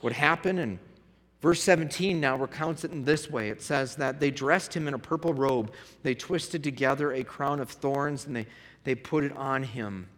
would 0.02 0.12
happen. 0.12 0.58
And 0.58 0.78
verse 1.40 1.62
17 1.62 2.20
now 2.20 2.36
recounts 2.36 2.84
it 2.84 2.92
in 2.92 3.04
this 3.04 3.30
way 3.30 3.48
it 3.48 3.62
says 3.62 3.96
that 3.96 4.20
they 4.20 4.30
dressed 4.30 4.74
him 4.74 4.86
in 4.86 4.94
a 4.94 4.98
purple 4.98 5.32
robe, 5.32 5.72
they 6.02 6.14
twisted 6.14 6.62
together 6.62 7.12
a 7.12 7.24
crown 7.24 7.60
of 7.60 7.70
thorns, 7.70 8.26
and 8.26 8.36
they, 8.36 8.46
they 8.84 8.94
put 8.94 9.24
it 9.24 9.36
on 9.36 9.62
him. 9.62 10.08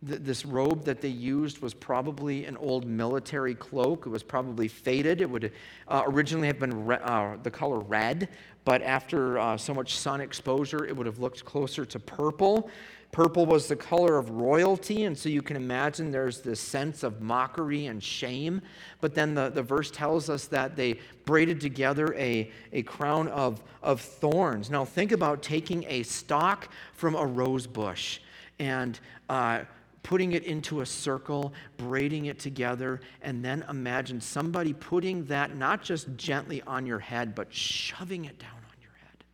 This 0.00 0.46
robe 0.46 0.84
that 0.84 1.00
they 1.00 1.08
used 1.08 1.58
was 1.58 1.74
probably 1.74 2.44
an 2.44 2.56
old 2.58 2.86
military 2.86 3.56
cloak. 3.56 4.06
It 4.06 4.10
was 4.10 4.22
probably 4.22 4.68
faded. 4.68 5.20
It 5.20 5.28
would 5.28 5.50
uh, 5.88 6.04
originally 6.06 6.46
have 6.46 6.60
been 6.60 6.86
re- 6.86 7.00
uh, 7.02 7.36
the 7.42 7.50
color 7.50 7.80
red, 7.80 8.28
but 8.64 8.80
after 8.82 9.40
uh, 9.40 9.56
so 9.56 9.74
much 9.74 9.96
sun 9.96 10.20
exposure, 10.20 10.84
it 10.84 10.96
would 10.96 11.06
have 11.06 11.18
looked 11.18 11.44
closer 11.44 11.84
to 11.84 11.98
purple. 11.98 12.70
Purple 13.10 13.46
was 13.46 13.68
the 13.68 13.76
color 13.76 14.18
of 14.18 14.30
royalty, 14.30 15.04
and 15.04 15.16
so 15.16 15.28
you 15.28 15.40
can 15.42 15.56
imagine 15.56 16.10
there's 16.10 16.40
this 16.40 16.60
sense 16.60 17.02
of 17.02 17.22
mockery 17.22 17.86
and 17.86 18.02
shame. 18.02 18.60
But 19.00 19.14
then 19.14 19.34
the, 19.34 19.48
the 19.48 19.62
verse 19.62 19.90
tells 19.90 20.28
us 20.28 20.44
that 20.46 20.76
they 20.76 21.00
braided 21.24 21.60
together 21.60 22.14
a, 22.14 22.50
a 22.72 22.82
crown 22.82 23.28
of, 23.28 23.62
of 23.82 24.00
thorns. 24.00 24.70
Now, 24.70 24.84
think 24.84 25.12
about 25.12 25.42
taking 25.42 25.84
a 25.88 26.02
stalk 26.02 26.68
from 26.92 27.14
a 27.14 27.24
rose 27.24 27.66
bush 27.66 28.20
and 28.58 29.00
uh, 29.30 29.60
putting 30.02 30.32
it 30.32 30.44
into 30.44 30.82
a 30.82 30.86
circle, 30.86 31.52
braiding 31.76 32.26
it 32.26 32.38
together, 32.38 33.00
and 33.22 33.42
then 33.44 33.64
imagine 33.70 34.20
somebody 34.20 34.74
putting 34.74 35.24
that 35.26 35.56
not 35.56 35.82
just 35.82 36.14
gently 36.16 36.62
on 36.66 36.86
your 36.86 36.98
head, 36.98 37.34
but 37.34 37.52
shoving 37.52 38.26
it 38.26 38.38
down 38.38 38.50
on 38.50 38.82
your 38.82 38.92
head. 38.92 39.24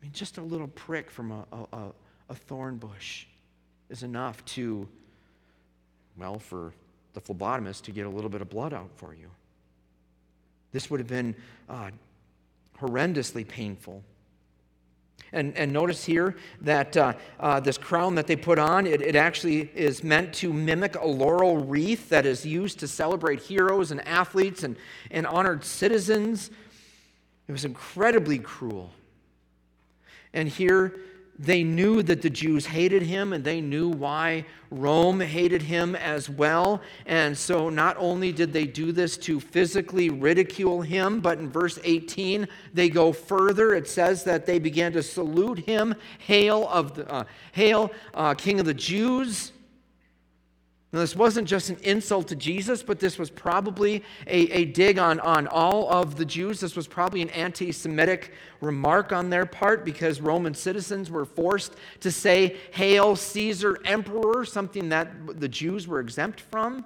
I 0.00 0.04
mean, 0.04 0.12
just 0.12 0.38
a 0.38 0.42
little 0.42 0.68
prick 0.68 1.10
from 1.10 1.32
a, 1.32 1.44
a, 1.72 1.92
a 2.32 2.34
thorn 2.34 2.76
bush 2.78 3.26
is 3.90 4.02
enough 4.02 4.42
to, 4.46 4.88
well, 6.16 6.38
for 6.38 6.72
the 7.12 7.20
phlebotomist 7.20 7.82
to 7.82 7.92
get 7.92 8.06
a 8.06 8.08
little 8.08 8.30
bit 8.30 8.40
of 8.40 8.48
blood 8.48 8.72
out 8.72 8.88
for 8.96 9.12
you. 9.12 9.30
This 10.72 10.90
would 10.90 10.98
have 10.98 11.08
been 11.08 11.36
uh, 11.68 11.90
horrendously 12.80 13.46
painful. 13.46 14.02
And, 15.34 15.54
and 15.58 15.74
notice 15.74 16.06
here 16.06 16.36
that 16.62 16.96
uh, 16.96 17.12
uh, 17.38 17.60
this 17.60 17.76
crown 17.76 18.14
that 18.14 18.26
they 18.26 18.36
put 18.36 18.58
on, 18.58 18.86
it, 18.86 19.02
it 19.02 19.14
actually 19.14 19.70
is 19.74 20.02
meant 20.02 20.32
to 20.36 20.54
mimic 20.54 20.96
a 20.96 21.06
laurel 21.06 21.58
wreath 21.58 22.08
that 22.08 22.24
is 22.24 22.46
used 22.46 22.78
to 22.80 22.88
celebrate 22.88 23.40
heroes 23.40 23.90
and 23.90 24.06
athletes 24.08 24.62
and, 24.62 24.76
and 25.10 25.26
honored 25.26 25.64
citizens. 25.64 26.50
It 27.46 27.52
was 27.52 27.66
incredibly 27.66 28.38
cruel. 28.38 28.90
And 30.32 30.48
here 30.48 30.98
they 31.42 31.64
knew 31.64 32.02
that 32.04 32.22
the 32.22 32.30
Jews 32.30 32.66
hated 32.66 33.02
him 33.02 33.32
and 33.32 33.42
they 33.42 33.60
knew 33.60 33.88
why 33.88 34.46
Rome 34.70 35.18
hated 35.18 35.60
him 35.60 35.96
as 35.96 36.30
well. 36.30 36.80
And 37.04 37.36
so 37.36 37.68
not 37.68 37.96
only 37.98 38.30
did 38.30 38.52
they 38.52 38.64
do 38.64 38.92
this 38.92 39.16
to 39.18 39.40
physically 39.40 40.08
ridicule 40.08 40.82
him, 40.82 41.20
but 41.20 41.38
in 41.38 41.50
verse 41.50 41.80
18, 41.82 42.46
they 42.72 42.88
go 42.88 43.12
further. 43.12 43.74
It 43.74 43.88
says 43.88 44.22
that 44.24 44.46
they 44.46 44.60
began 44.60 44.92
to 44.92 45.02
salute 45.02 45.58
him, 45.58 45.96
Hail, 46.18 46.68
of 46.68 46.94
the, 46.94 47.12
uh, 47.12 47.24
Hail 47.50 47.90
uh, 48.14 48.34
King 48.34 48.60
of 48.60 48.66
the 48.66 48.74
Jews. 48.74 49.50
Now, 50.92 50.98
this 50.98 51.16
wasn't 51.16 51.48
just 51.48 51.70
an 51.70 51.78
insult 51.82 52.28
to 52.28 52.36
Jesus, 52.36 52.82
but 52.82 53.00
this 53.00 53.18
was 53.18 53.30
probably 53.30 54.04
a, 54.26 54.40
a 54.52 54.64
dig 54.66 54.98
on, 54.98 55.20
on 55.20 55.46
all 55.46 55.90
of 55.90 56.16
the 56.16 56.24
Jews. 56.26 56.60
This 56.60 56.76
was 56.76 56.86
probably 56.86 57.22
an 57.22 57.30
anti 57.30 57.72
Semitic 57.72 58.32
remark 58.60 59.10
on 59.10 59.30
their 59.30 59.46
part 59.46 59.86
because 59.86 60.20
Roman 60.20 60.52
citizens 60.52 61.10
were 61.10 61.24
forced 61.24 61.76
to 62.00 62.10
say, 62.12 62.58
Hail 62.72 63.16
Caesar 63.16 63.78
Emperor, 63.86 64.44
something 64.44 64.90
that 64.90 65.40
the 65.40 65.48
Jews 65.48 65.88
were 65.88 65.98
exempt 65.98 66.40
from. 66.40 66.84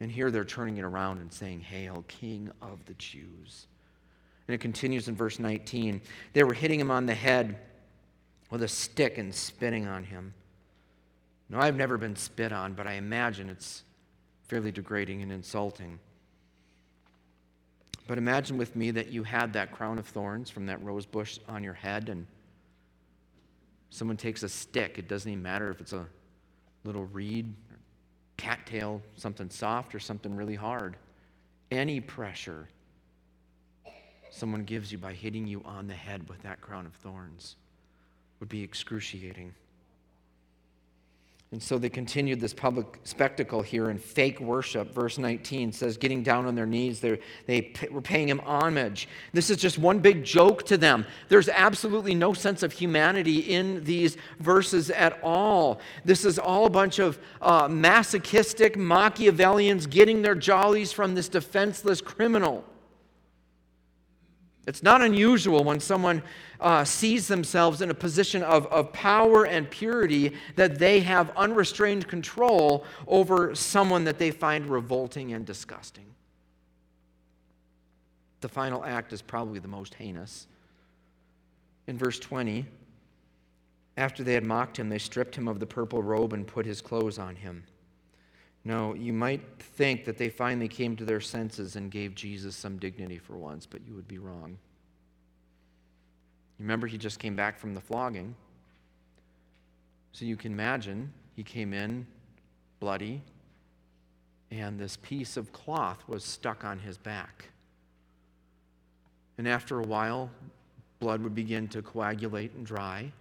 And 0.00 0.10
here 0.10 0.32
they're 0.32 0.44
turning 0.44 0.76
it 0.78 0.82
around 0.82 1.18
and 1.18 1.32
saying, 1.32 1.60
Hail 1.60 2.04
King 2.08 2.50
of 2.60 2.84
the 2.86 2.94
Jews. 2.94 3.68
And 4.48 4.54
it 4.54 4.58
continues 4.58 5.06
in 5.06 5.14
verse 5.14 5.38
19. 5.38 6.02
They 6.32 6.42
were 6.42 6.52
hitting 6.52 6.80
him 6.80 6.90
on 6.90 7.06
the 7.06 7.14
head 7.14 7.56
with 8.50 8.64
a 8.64 8.68
stick 8.68 9.16
and 9.16 9.32
spitting 9.32 9.86
on 9.86 10.02
him. 10.02 10.34
No, 11.48 11.58
I've 11.58 11.76
never 11.76 11.98
been 11.98 12.16
spit 12.16 12.52
on, 12.52 12.72
but 12.72 12.86
I 12.86 12.94
imagine 12.94 13.48
it's 13.48 13.82
fairly 14.48 14.72
degrading 14.72 15.22
and 15.22 15.30
insulting. 15.30 15.98
But 18.06 18.18
imagine 18.18 18.58
with 18.58 18.76
me 18.76 18.90
that 18.92 19.08
you 19.08 19.22
had 19.22 19.52
that 19.54 19.72
crown 19.72 19.98
of 19.98 20.06
thorns 20.06 20.50
from 20.50 20.66
that 20.66 20.82
rose 20.82 21.06
bush 21.06 21.38
on 21.48 21.64
your 21.64 21.74
head, 21.74 22.08
and 22.08 22.26
someone 23.90 24.16
takes 24.16 24.42
a 24.42 24.48
stick. 24.48 24.98
It 24.98 25.08
doesn't 25.08 25.30
even 25.30 25.42
matter 25.42 25.70
if 25.70 25.80
it's 25.80 25.92
a 25.92 26.06
little 26.84 27.06
reed, 27.06 27.54
cattail, 28.36 29.00
something 29.16 29.48
soft, 29.48 29.94
or 29.94 30.00
something 30.00 30.34
really 30.34 30.54
hard. 30.54 30.96
Any 31.70 32.00
pressure 32.00 32.68
someone 34.30 34.64
gives 34.64 34.90
you 34.90 34.98
by 34.98 35.14
hitting 35.14 35.46
you 35.46 35.62
on 35.64 35.86
the 35.86 35.94
head 35.94 36.28
with 36.28 36.42
that 36.42 36.60
crown 36.60 36.86
of 36.86 36.94
thorns 36.94 37.56
would 38.40 38.48
be 38.48 38.62
excruciating. 38.62 39.54
And 41.54 41.62
so 41.62 41.78
they 41.78 41.88
continued 41.88 42.40
this 42.40 42.52
public 42.52 42.98
spectacle 43.04 43.62
here 43.62 43.88
in 43.88 43.96
fake 43.96 44.40
worship. 44.40 44.92
Verse 44.92 45.18
19 45.18 45.70
says, 45.70 45.96
getting 45.96 46.24
down 46.24 46.46
on 46.46 46.56
their 46.56 46.66
knees, 46.66 46.98
they 46.98 47.20
they 47.46 47.70
were 47.92 48.00
paying 48.00 48.28
him 48.28 48.40
homage. 48.40 49.08
This 49.32 49.50
is 49.50 49.58
just 49.58 49.78
one 49.78 50.00
big 50.00 50.24
joke 50.24 50.66
to 50.66 50.76
them. 50.76 51.06
There's 51.28 51.48
absolutely 51.48 52.16
no 52.16 52.32
sense 52.32 52.64
of 52.64 52.72
humanity 52.72 53.38
in 53.38 53.84
these 53.84 54.16
verses 54.40 54.90
at 54.90 55.20
all. 55.22 55.78
This 56.04 56.24
is 56.24 56.40
all 56.40 56.66
a 56.66 56.70
bunch 56.70 56.98
of 56.98 57.20
uh, 57.40 57.68
masochistic 57.68 58.74
Machiavellians 58.74 59.88
getting 59.88 60.22
their 60.22 60.34
jollies 60.34 60.90
from 60.90 61.14
this 61.14 61.28
defenseless 61.28 62.00
criminal. 62.00 62.64
It's 64.66 64.82
not 64.82 65.02
unusual 65.02 65.62
when 65.62 65.78
someone 65.78 66.22
uh, 66.60 66.84
sees 66.84 67.28
themselves 67.28 67.82
in 67.82 67.90
a 67.90 67.94
position 67.94 68.42
of, 68.42 68.66
of 68.68 68.92
power 68.92 69.44
and 69.44 69.70
purity 69.70 70.32
that 70.56 70.78
they 70.78 71.00
have 71.00 71.30
unrestrained 71.36 72.08
control 72.08 72.84
over 73.06 73.54
someone 73.54 74.04
that 74.04 74.18
they 74.18 74.30
find 74.30 74.66
revolting 74.66 75.34
and 75.34 75.44
disgusting. 75.44 76.06
The 78.40 78.48
final 78.48 78.84
act 78.84 79.12
is 79.12 79.20
probably 79.20 79.58
the 79.58 79.68
most 79.68 79.94
heinous. 79.94 80.46
In 81.86 81.98
verse 81.98 82.18
20, 82.18 82.64
after 83.96 84.24
they 84.24 84.34
had 84.34 84.44
mocked 84.44 84.78
him, 84.78 84.88
they 84.88 84.98
stripped 84.98 85.36
him 85.36 85.46
of 85.46 85.60
the 85.60 85.66
purple 85.66 86.02
robe 86.02 86.32
and 86.32 86.46
put 86.46 86.64
his 86.64 86.80
clothes 86.80 87.18
on 87.18 87.36
him. 87.36 87.64
No, 88.64 88.94
you 88.94 89.12
might 89.12 89.42
think 89.58 90.06
that 90.06 90.16
they 90.16 90.30
finally 90.30 90.68
came 90.68 90.96
to 90.96 91.04
their 91.04 91.20
senses 91.20 91.76
and 91.76 91.90
gave 91.90 92.14
Jesus 92.14 92.56
some 92.56 92.78
dignity 92.78 93.18
for 93.18 93.36
once, 93.36 93.66
but 93.66 93.82
you 93.86 93.94
would 93.94 94.08
be 94.08 94.18
wrong. 94.18 94.56
Remember, 96.58 96.86
he 96.86 96.96
just 96.96 97.18
came 97.18 97.36
back 97.36 97.58
from 97.58 97.74
the 97.74 97.80
flogging. 97.80 98.34
So 100.12 100.24
you 100.24 100.36
can 100.36 100.52
imagine 100.52 101.12
he 101.36 101.42
came 101.42 101.74
in 101.74 102.06
bloody, 102.80 103.20
and 104.50 104.78
this 104.78 104.96
piece 104.96 105.36
of 105.36 105.52
cloth 105.52 106.02
was 106.06 106.24
stuck 106.24 106.64
on 106.64 106.78
his 106.78 106.96
back. 106.96 107.46
And 109.36 109.48
after 109.48 109.80
a 109.80 109.82
while, 109.82 110.30
blood 111.00 111.22
would 111.22 111.34
begin 111.34 111.68
to 111.68 111.82
coagulate 111.82 112.54
and 112.54 112.64
dry. 112.64 113.12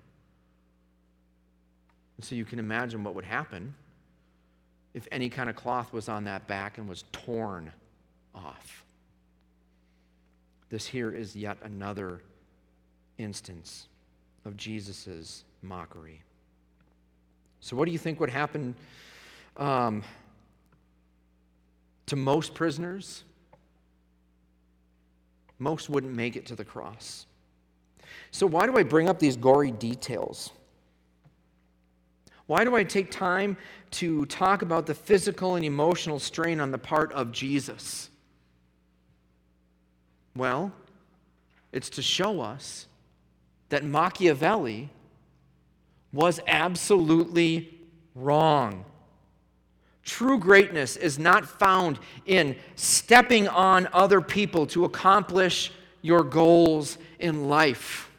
And 2.18 2.26
so 2.26 2.36
you 2.36 2.46
can 2.46 2.60
imagine 2.60 3.04
what 3.04 3.16
would 3.16 3.26
happen 3.26 3.74
if 4.94 5.08
any 5.12 5.30
kind 5.30 5.50
of 5.50 5.56
cloth 5.56 5.92
was 5.92 6.08
on 6.08 6.26
that 6.26 6.48
back 6.48 6.78
and 6.78 6.88
was 6.88 7.04
torn 7.12 7.72
off. 8.36 8.86
This 10.70 10.86
here 10.86 11.12
is 11.12 11.36
yet 11.36 11.58
another 11.64 12.22
instance 13.18 13.88
of 14.46 14.58
Jesus' 14.58 15.44
mockery. 15.62 16.22
So, 17.60 17.76
what 17.76 17.86
do 17.86 17.92
you 17.92 17.98
think 17.98 18.20
would 18.20 18.30
happen 18.30 18.76
um, 19.58 20.04
to 22.08 22.16
most 22.16 22.54
prisoners? 22.54 23.24
Most 25.60 25.90
wouldn't 25.90 26.14
make 26.14 26.36
it 26.36 26.46
to 26.48 26.56
the 26.56 26.66
cross. 26.66 27.26
So, 28.32 28.46
why 28.46 28.66
do 28.66 28.78
I 28.78 28.84
bring 28.84 29.08
up 29.08 29.20
these 29.20 29.38
gory 29.38 29.72
details? 29.72 30.52
Why 32.54 32.64
do 32.64 32.76
I 32.76 32.84
take 32.84 33.10
time 33.10 33.58
to 33.94 34.28
talk 34.28 34.62
about 34.62 34.86
the 34.86 34.94
physical 34.94 35.56
and 35.56 35.66
emotional 35.66 36.20
strain 36.20 36.60
on 36.60 36.70
the 36.70 36.78
part 36.78 37.12
of 37.14 37.32
Jesus? 37.32 38.12
Well, 40.36 40.72
it's 41.72 41.90
to 41.90 42.04
show 42.04 42.42
us 42.42 42.86
that 43.70 43.84
Machiavelli 43.84 44.92
was 46.12 46.40
absolutely 46.46 47.76
wrong. 48.14 48.86
True 50.04 50.38
greatness 50.38 50.96
is 50.96 51.18
not 51.18 51.48
found 51.48 51.98
in 52.28 52.56
stepping 52.76 53.48
on 53.48 53.90
other 53.94 54.22
people 54.22 54.68
to 54.68 54.86
accomplish 54.86 55.72
your 56.04 56.24
goals 56.24 57.00
in 57.18 57.50
life. 57.50 58.12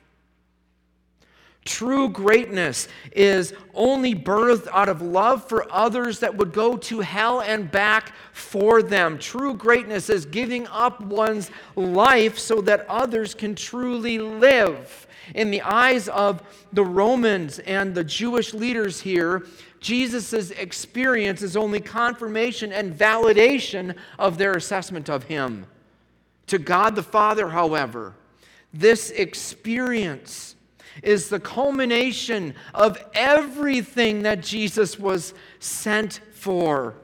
True 1.65 2.11
greatness 2.11 2.89
is 3.13 3.55
only 3.73 4.15
birthed 4.15 4.69
out 4.71 4.91
of 4.91 5.01
love 5.01 5.49
for 5.49 5.67
others 5.73 6.21
that 6.21 6.37
would 6.37 6.53
go 6.53 6.77
to 6.77 7.01
hell 7.01 7.41
and 7.41 7.71
back 7.71 8.13
for 8.33 8.83
them. 8.83 9.19
True 9.19 9.55
greatness 9.55 10.11
is 10.11 10.27
giving 10.27 10.67
up 10.67 11.01
one's 11.01 11.51
life 11.75 12.39
so 12.39 12.61
that 12.63 12.87
others 12.87 13.35
can 13.35 13.55
truly 13.55 14.19
live. 14.19 15.07
In 15.35 15.51
the 15.51 15.63
eyes 15.63 16.07
of 16.09 16.43
the 16.75 16.85
Romans 16.85 17.59
and 17.61 17.95
the 17.95 18.05
Jewish 18.05 18.53
leaders 18.53 19.01
here, 19.01 19.47
Jesus' 19.81 20.51
experience 20.51 21.41
is 21.41 21.57
only 21.57 21.81
confirmation 21.81 22.73
and 22.73 22.93
validation 22.93 23.97
of 24.19 24.37
their 24.37 24.53
assessment 24.53 25.09
of 25.09 25.25
him. 25.25 25.65
To 26.49 26.59
God 26.59 26.95
the 26.95 27.03
Father, 27.03 27.49
however, 27.49 28.15
this 28.75 29.11
experience 29.11 30.54
is 31.03 31.29
the 31.29 31.41
culmination 31.41 32.55
of 32.73 33.03
everything 33.15 34.23
that 34.23 34.41
Jesus 34.41 34.99
was 34.99 35.35
sent 35.59 36.21
for. 36.33 36.95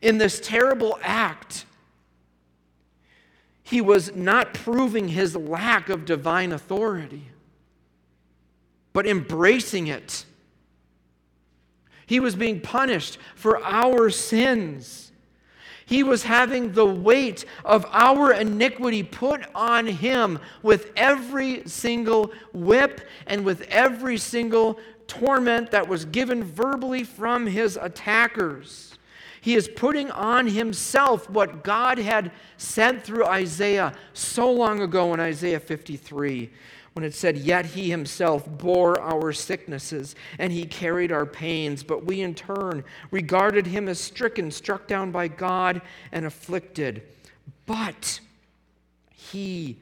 In 0.00 0.18
this 0.18 0.40
terrible 0.40 0.98
act, 1.02 1.66
he 3.62 3.80
was 3.80 4.14
not 4.16 4.54
proving 4.54 5.08
his 5.08 5.36
lack 5.36 5.88
of 5.88 6.04
divine 6.04 6.52
authority, 6.52 7.28
but 8.92 9.06
embracing 9.06 9.86
it. 9.86 10.24
He 12.06 12.18
was 12.18 12.34
being 12.34 12.60
punished 12.60 13.18
for 13.36 13.62
our 13.62 14.10
sins. 14.10 15.09
He 15.90 16.04
was 16.04 16.22
having 16.22 16.70
the 16.70 16.86
weight 16.86 17.44
of 17.64 17.84
our 17.90 18.32
iniquity 18.32 19.02
put 19.02 19.44
on 19.56 19.88
him 19.88 20.38
with 20.62 20.92
every 20.94 21.66
single 21.66 22.30
whip 22.52 23.00
and 23.26 23.44
with 23.44 23.62
every 23.62 24.16
single 24.16 24.78
torment 25.08 25.72
that 25.72 25.88
was 25.88 26.04
given 26.04 26.44
verbally 26.44 27.02
from 27.02 27.44
his 27.44 27.76
attackers. 27.76 28.94
He 29.40 29.56
is 29.56 29.66
putting 29.66 30.12
on 30.12 30.46
himself 30.46 31.28
what 31.28 31.64
God 31.64 31.98
had 31.98 32.30
said 32.56 33.02
through 33.02 33.24
Isaiah 33.26 33.92
so 34.12 34.48
long 34.48 34.82
ago 34.82 35.12
in 35.12 35.18
Isaiah 35.18 35.58
53 35.58 36.50
when 37.00 37.08
it 37.08 37.14
said, 37.14 37.38
Yet 37.38 37.64
he 37.64 37.88
himself 37.88 38.46
bore 38.46 39.00
our 39.00 39.32
sicknesses 39.32 40.14
and 40.38 40.52
he 40.52 40.66
carried 40.66 41.10
our 41.10 41.24
pains, 41.24 41.82
but 41.82 42.04
we 42.04 42.20
in 42.20 42.34
turn 42.34 42.84
regarded 43.10 43.66
him 43.66 43.88
as 43.88 43.98
stricken, 43.98 44.50
struck 44.50 44.86
down 44.86 45.10
by 45.10 45.26
God, 45.26 45.80
and 46.12 46.26
afflicted. 46.26 47.02
But 47.64 48.20
he 49.14 49.78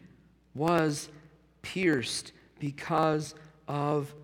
was 0.54 1.09
pierced 1.61 2.31
because 2.61 3.35
of 3.66 4.14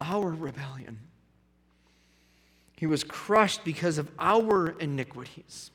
our 0.00 0.30
rebellion. 0.30 1.00
He 2.76 2.86
was 2.86 3.02
crushed 3.02 3.64
because 3.64 3.98
of 3.98 4.08
our 4.20 4.68
iniquities. 4.78 5.72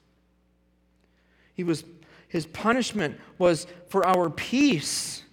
He 1.53 1.65
was, 1.65 1.83
his 2.29 2.45
punishment 2.45 3.19
was 3.37 3.67
for 3.89 4.07
our 4.07 4.29
peace 4.29 5.23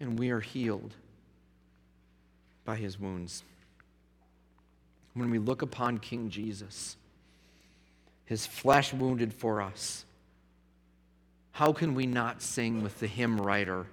and 0.00 0.18
we 0.18 0.30
are 0.30 0.40
healed 0.40 0.94
by 2.64 2.76
his 2.76 2.98
wounds. 2.98 3.42
When 5.14 5.30
we 5.30 5.38
look 5.38 5.62
upon 5.62 5.98
King 5.98 6.30
Jesus, 6.30 6.96
his 8.24 8.46
flesh 8.46 8.92
wounded 8.92 9.32
for 9.32 9.62
us, 9.62 10.04
how 11.52 11.72
can 11.72 11.94
we 11.94 12.06
not 12.06 12.42
sing 12.42 12.82
with 12.82 13.00
the 13.00 13.06
hymn 13.06 13.40
writer, 13.40 13.86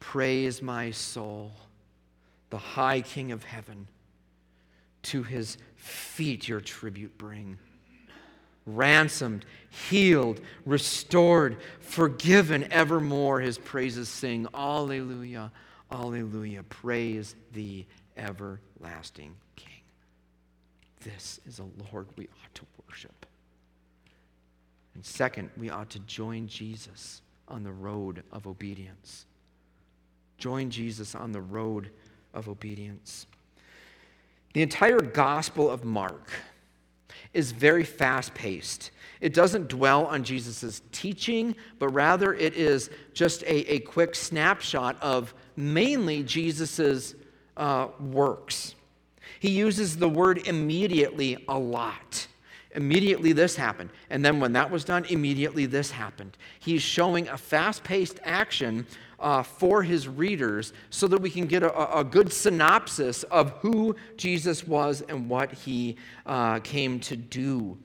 Praise 0.00 0.62
my 0.62 0.90
soul, 0.92 1.50
the 2.50 2.58
high 2.58 3.00
King 3.00 3.32
of 3.32 3.44
heaven, 3.44 3.88
to 5.02 5.22
his 5.22 5.58
feet 5.76 6.48
your 6.48 6.60
tribute 6.60 7.18
bring 7.18 7.58
ransomed, 8.76 9.44
healed, 9.70 10.40
restored, 10.64 11.56
forgiven 11.80 12.70
evermore. 12.72 13.40
His 13.40 13.58
praises 13.58 14.08
sing. 14.08 14.46
Alleluia, 14.54 15.50
Alleluia. 15.90 16.62
Praise 16.64 17.34
the 17.52 17.84
everlasting 18.16 19.34
King. 19.56 19.82
This 21.00 21.40
is 21.46 21.58
a 21.58 21.66
Lord 21.92 22.08
we 22.16 22.24
ought 22.24 22.54
to 22.54 22.66
worship. 22.86 23.26
And 24.94 25.04
second, 25.04 25.50
we 25.56 25.70
ought 25.70 25.90
to 25.90 26.00
join 26.00 26.48
Jesus 26.48 27.22
on 27.46 27.62
the 27.62 27.72
road 27.72 28.22
of 28.32 28.46
obedience. 28.46 29.26
Join 30.38 30.70
Jesus 30.70 31.14
on 31.14 31.32
the 31.32 31.40
road 31.40 31.90
of 32.34 32.48
obedience. 32.48 33.26
The 34.54 34.62
entire 34.62 35.00
Gospel 35.00 35.70
of 35.70 35.84
Mark 35.84 36.30
is 37.32 37.52
very 37.52 37.84
fast 37.84 38.34
paced. 38.34 38.90
It 39.20 39.34
doesn't 39.34 39.68
dwell 39.68 40.06
on 40.06 40.22
Jesus' 40.22 40.82
teaching, 40.92 41.56
but 41.78 41.88
rather 41.88 42.34
it 42.34 42.54
is 42.54 42.90
just 43.14 43.42
a, 43.42 43.72
a 43.72 43.80
quick 43.80 44.14
snapshot 44.14 44.96
of 45.02 45.34
mainly 45.56 46.22
Jesus' 46.22 47.14
uh, 47.56 47.88
works. 47.98 48.74
He 49.40 49.50
uses 49.50 49.96
the 49.96 50.08
word 50.08 50.46
immediately 50.46 51.44
a 51.48 51.58
lot. 51.58 52.26
Immediately 52.72 53.32
this 53.32 53.56
happened. 53.56 53.90
And 54.10 54.24
then 54.24 54.40
when 54.40 54.52
that 54.52 54.70
was 54.70 54.84
done, 54.84 55.04
immediately 55.06 55.66
this 55.66 55.90
happened. 55.90 56.36
He's 56.60 56.82
showing 56.82 57.28
a 57.28 57.38
fast 57.38 57.82
paced 57.82 58.20
action 58.24 58.86
uh, 59.20 59.42
for 59.42 59.82
his 59.82 60.06
readers 60.06 60.72
so 60.90 61.08
that 61.08 61.20
we 61.20 61.30
can 61.30 61.46
get 61.46 61.62
a, 61.62 61.98
a, 61.98 62.04
good 62.04 62.32
synopsis 62.32 63.24
of 63.24 63.50
who 63.60 63.96
Jesus 64.16 64.66
was 64.66 65.02
and 65.08 65.28
what 65.28 65.52
he 65.52 65.96
uh, 66.26 66.60
came 66.60 67.00
to 67.00 67.16
do. 67.16 67.76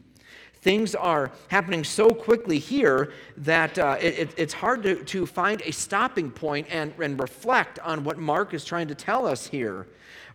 Things 0.54 0.96
are 0.96 1.32
happening 1.50 1.84
so 1.84 2.10
quickly 2.10 2.58
here 2.58 3.12
that 3.36 3.78
uh, 3.78 3.98
it, 4.00 4.34
it's 4.38 4.54
hard 4.54 4.84
to, 4.84 5.04
to 5.04 5.26
find 5.26 5.62
a 5.65 5.72
stopping 5.72 6.32
point 6.32 6.67
and, 6.69 6.93
and 7.02 7.19
reflect 7.19 7.80
on 7.80 8.04
what 8.04 8.17
Mark 8.17 8.54
is 8.54 8.63
trying 8.63 8.88
to 8.88 8.96
tell 8.96 9.26
us 9.26 9.48
here. 9.48 9.88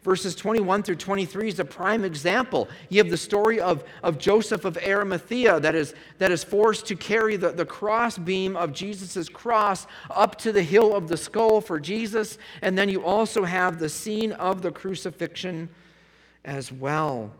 Verses 0.02 0.34
21 0.36 0.84
through 0.84 0.96
23 0.96 1.48
is 1.48 1.58
a 1.58 1.64
prime 1.64 2.04
example. 2.04 2.68
You 2.88 2.98
have 2.98 3.10
the 3.10 3.16
story 3.16 3.60
of, 3.60 3.84
of 4.02 4.18
Joseph 4.18 4.64
of 4.64 4.78
Arimathea 4.78 5.58
that 5.60 5.74
is, 5.74 5.94
that 6.18 6.30
is 6.30 6.44
forced 6.44 6.86
to 6.86 6.96
carry 6.96 7.36
the, 7.36 7.50
the 7.50 7.66
cross 7.66 8.16
beam 8.16 8.56
of 8.56 8.72
Jesus' 8.72 9.28
cross 9.28 9.86
up 10.10 10.38
to 10.38 10.52
the 10.52 10.62
hill 10.62 10.94
of 10.94 11.08
the 11.08 11.16
skull 11.16 11.60
for 11.60 11.80
Jesus. 11.80 12.38
And 12.62 12.78
then 12.78 12.88
you 12.88 13.04
also 13.04 13.44
have 13.44 13.78
the 13.78 13.88
scene 13.88 14.32
of 14.32 14.62
the 14.62 14.70
crucifixion 14.70 15.68
as 16.44 16.70
well. 16.70 17.32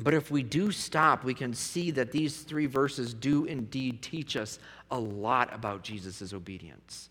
But 0.00 0.14
if 0.14 0.30
we 0.30 0.42
do 0.42 0.70
stop, 0.70 1.24
we 1.24 1.34
can 1.34 1.52
see 1.52 1.90
that 1.92 2.12
these 2.12 2.38
three 2.38 2.66
verses 2.66 3.12
do 3.12 3.44
indeed 3.44 4.00
teach 4.00 4.36
us 4.36 4.58
a 4.90 4.98
lot 4.98 5.52
about 5.52 5.82
Jesus' 5.82 6.32
obedience. 6.32 7.10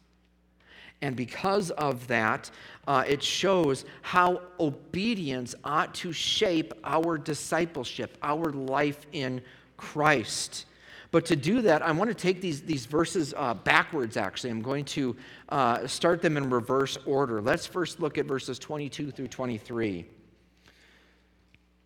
And 1.01 1.15
because 1.15 1.69
of 1.71 2.07
that, 2.07 2.49
uh, 2.87 3.03
it 3.07 3.21
shows 3.21 3.85
how 4.01 4.41
obedience 4.59 5.53
ought 5.63 5.93
to 5.95 6.11
shape 6.11 6.73
our 6.83 7.17
discipleship, 7.17 8.17
our 8.23 8.51
life 8.51 9.05
in 9.11 9.41
Christ. 9.77 10.65
But 11.11 11.25
to 11.27 11.35
do 11.35 11.61
that, 11.61 11.81
I 11.81 11.91
want 11.91 12.09
to 12.09 12.15
take 12.15 12.41
these, 12.41 12.61
these 12.61 12.85
verses 12.85 13.33
uh, 13.37 13.53
backwards, 13.53 14.17
actually. 14.17 14.49
I'm 14.49 14.61
going 14.61 14.85
to 14.85 15.15
uh, 15.49 15.87
start 15.87 16.21
them 16.21 16.35
in 16.35 16.49
reverse 16.49 16.97
order. 17.05 17.41
Let's 17.41 17.65
first 17.65 17.99
look 17.99 18.17
at 18.17 18.25
verses 18.25 18.59
22 18.59 19.11
through 19.11 19.27
23. 19.27 20.05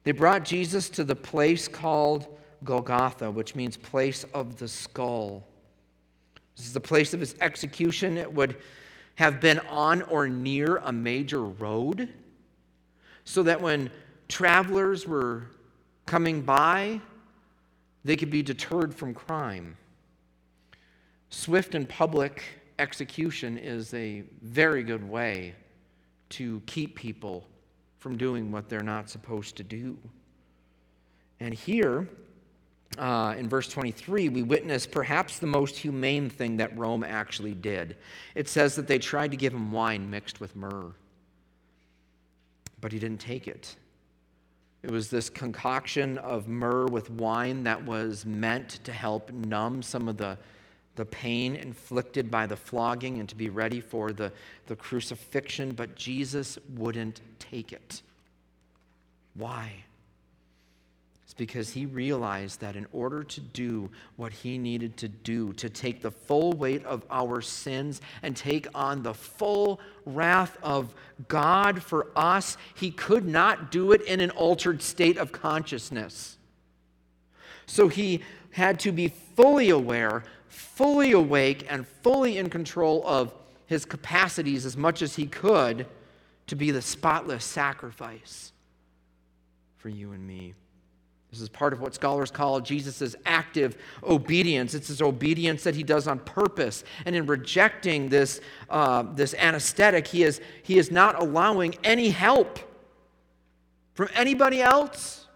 They 0.04 0.12
brought 0.12 0.44
Jesus 0.44 0.90
to 0.92 1.04
the 1.04 1.16
place 1.16 1.68
called 1.68 2.28
Golgotha, 2.64 3.30
which 3.30 3.56
means 3.56 3.78
place 3.78 4.26
of 4.34 4.58
the 4.58 4.68
skull. 4.68 5.48
This 6.56 6.66
is 6.66 6.74
the 6.74 6.80
place 6.80 7.14
of 7.14 7.20
his 7.20 7.36
execution. 7.40 8.18
It 8.18 8.32
would 8.32 8.58
have 9.22 9.40
been 9.40 9.60
on 9.70 10.02
or 10.02 10.28
near 10.28 10.78
a 10.78 10.92
major 10.92 11.44
road 11.44 12.10
so 13.24 13.44
that 13.44 13.62
when 13.62 13.88
travelers 14.28 15.06
were 15.06 15.44
coming 16.08 16.42
by, 16.42 17.00
they 18.04 18.16
could 18.16 18.32
be 18.32 18.42
deterred 18.42 18.92
from 18.92 19.14
crime. 19.14 19.78
Swift 21.30 21.76
and 21.76 21.88
public 21.88 22.42
execution 22.80 23.60
is 23.60 23.94
a 23.94 24.24
very 24.42 24.82
good 24.82 25.08
way 25.08 25.54
to 26.30 26.60
keep 26.66 26.96
people 26.96 27.46
from 28.00 28.18
doing 28.18 28.52
what 28.52 28.70
they're 28.70 28.82
not 28.82 29.08
supposed 29.08 29.56
to 29.56 29.64
do. 29.64 29.96
And 31.40 31.54
here, 31.54 32.10
uh, 32.98 33.36
in 33.38 33.48
verse 33.48 33.68
23, 33.68 34.30
we 34.30 34.44
witness 34.44 34.86
perhaps 34.86 35.40
the 35.40 35.48
most 35.48 35.78
humane 35.78 36.30
thing 36.30 36.58
that 36.58 36.78
Rome 36.78 37.04
actually 37.04 37.54
did. 37.54 37.96
It 38.36 38.50
says 38.50 38.76
that 38.76 38.88
they 38.88 39.00
tried 39.00 39.32
to 39.32 39.38
give 39.38 39.54
him 39.54 39.72
wine 39.72 40.10
mixed 40.10 40.40
with 40.40 40.56
myrrh, 40.56 40.92
but 42.82 42.92
he 42.92 43.00
didn't 43.00 43.22
take 43.22 43.48
it. 43.48 43.76
It 44.84 44.92
was 44.92 45.10
this 45.10 45.30
concoction 45.30 46.18
of 46.18 46.48
myrrh 46.48 46.88
with 46.88 47.10
wine 47.12 47.64
that 47.64 47.86
was 47.86 48.26
meant 48.26 48.84
to 48.84 48.92
help 48.92 49.32
numb 49.32 49.84
some 49.84 50.08
of 50.08 50.18
the, 50.18 50.38
the 50.96 51.06
pain 51.06 51.56
inflicted 51.56 52.32
by 52.32 52.48
the 52.48 52.58
flogging 52.58 53.20
and 53.20 53.30
to 53.30 53.36
be 53.36 53.50
ready 53.50 53.80
for 53.80 54.12
the, 54.12 54.34
the 54.68 54.76
crucifixion, 54.76 55.74
but 55.74 55.96
Jesus 55.96 56.58
wouldn't 56.76 57.22
take 57.40 57.72
it. 57.72 58.02
Why? 59.36 59.86
It's 61.32 61.38
because 61.38 61.70
he 61.70 61.86
realized 61.86 62.60
that 62.60 62.76
in 62.76 62.86
order 62.92 63.24
to 63.24 63.40
do 63.40 63.90
what 64.18 64.34
he 64.34 64.58
needed 64.58 64.98
to 64.98 65.08
do, 65.08 65.54
to 65.54 65.70
take 65.70 66.02
the 66.02 66.12
full 66.12 66.52
weight 66.52 66.84
of 66.84 67.06
our 67.10 67.40
sins 67.40 68.02
and 68.22 68.36
take 68.36 68.68
on 68.76 69.02
the 69.02 69.14
full 69.14 69.80
wrath 70.06 70.58
of 70.62 70.94
God 71.30 71.82
for 71.82 72.08
us, 72.18 72.58
he 72.76 72.92
could 72.92 73.26
not 73.26 73.72
do 73.72 73.94
it 73.94 74.02
in 74.02 74.20
an 74.20 74.32
altered 74.32 74.82
state 74.82 75.18
of 75.18 75.32
consciousness. 75.32 76.38
So 77.66 77.88
he 77.88 78.24
had 78.50 78.78
to 78.82 78.92
be 78.92 79.08
fully 79.08 79.70
aware, 79.70 80.26
fully 80.50 81.14
awake, 81.14 81.66
and 81.70 81.88
fully 82.04 82.40
in 82.40 82.50
control 82.50 83.08
of 83.08 83.34
his 83.68 83.86
capacities 83.86 84.66
as 84.66 84.76
much 84.76 85.02
as 85.02 85.16
he 85.16 85.28
could 85.28 85.88
to 86.48 86.58
be 86.58 86.72
the 86.72 86.82
spotless 86.82 87.46
sacrifice 87.46 88.52
for 89.78 89.88
you 89.88 90.12
and 90.12 90.28
me. 90.28 90.56
This 91.32 91.40
is 91.40 91.48
part 91.48 91.72
of 91.72 91.80
what 91.80 91.96
scholars 91.96 92.30
call 92.30 92.60
Jesus' 92.60 93.16
active 93.26 93.78
obedience. 94.04 94.74
It's 94.74 94.90
his 94.90 95.02
obedience 95.02 95.64
that 95.64 95.76
he 95.76 95.84
does 95.84 96.06
on 96.06 96.20
purpose. 96.20 96.84
And 97.06 97.16
in 97.16 97.26
rejecting 97.26 98.10
this, 98.10 98.42
uh, 98.70 99.04
this 99.14 99.34
anesthetic, 99.36 100.08
he 100.08 100.24
is, 100.24 100.42
he 100.62 100.78
is 100.78 100.92
not 100.92 101.22
allowing 101.22 101.76
any 101.86 102.10
help 102.10 102.60
from 103.94 104.10
anybody 104.14 104.62
else 104.62 105.28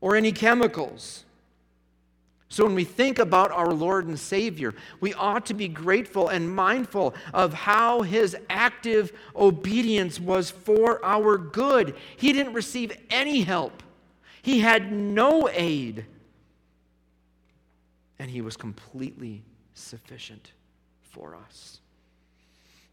or 0.00 0.16
any 0.16 0.32
chemicals. 0.32 1.26
So, 2.48 2.64
when 2.64 2.74
we 2.74 2.84
think 2.84 3.18
about 3.18 3.50
our 3.50 3.72
Lord 3.72 4.06
and 4.06 4.18
Savior, 4.18 4.74
we 5.00 5.14
ought 5.14 5.46
to 5.46 5.54
be 5.54 5.68
grateful 5.68 6.28
and 6.28 6.54
mindful 6.54 7.14
of 7.32 7.54
how 7.54 8.02
his 8.02 8.36
active 8.50 9.12
obedience 9.34 10.20
was 10.20 10.50
for 10.50 11.02
our 11.02 11.38
good. 11.38 11.96
He 12.18 12.34
didn't 12.34 12.52
receive 12.52 12.92
any 13.08 13.40
help 13.40 13.82
he 14.42 14.60
had 14.60 14.92
no 14.92 15.48
aid. 15.48 16.04
And 18.18 18.30
he 18.30 18.40
was 18.40 18.56
completely 18.56 19.42
sufficient 19.74 20.52
for 21.02 21.36
us. 21.36 21.80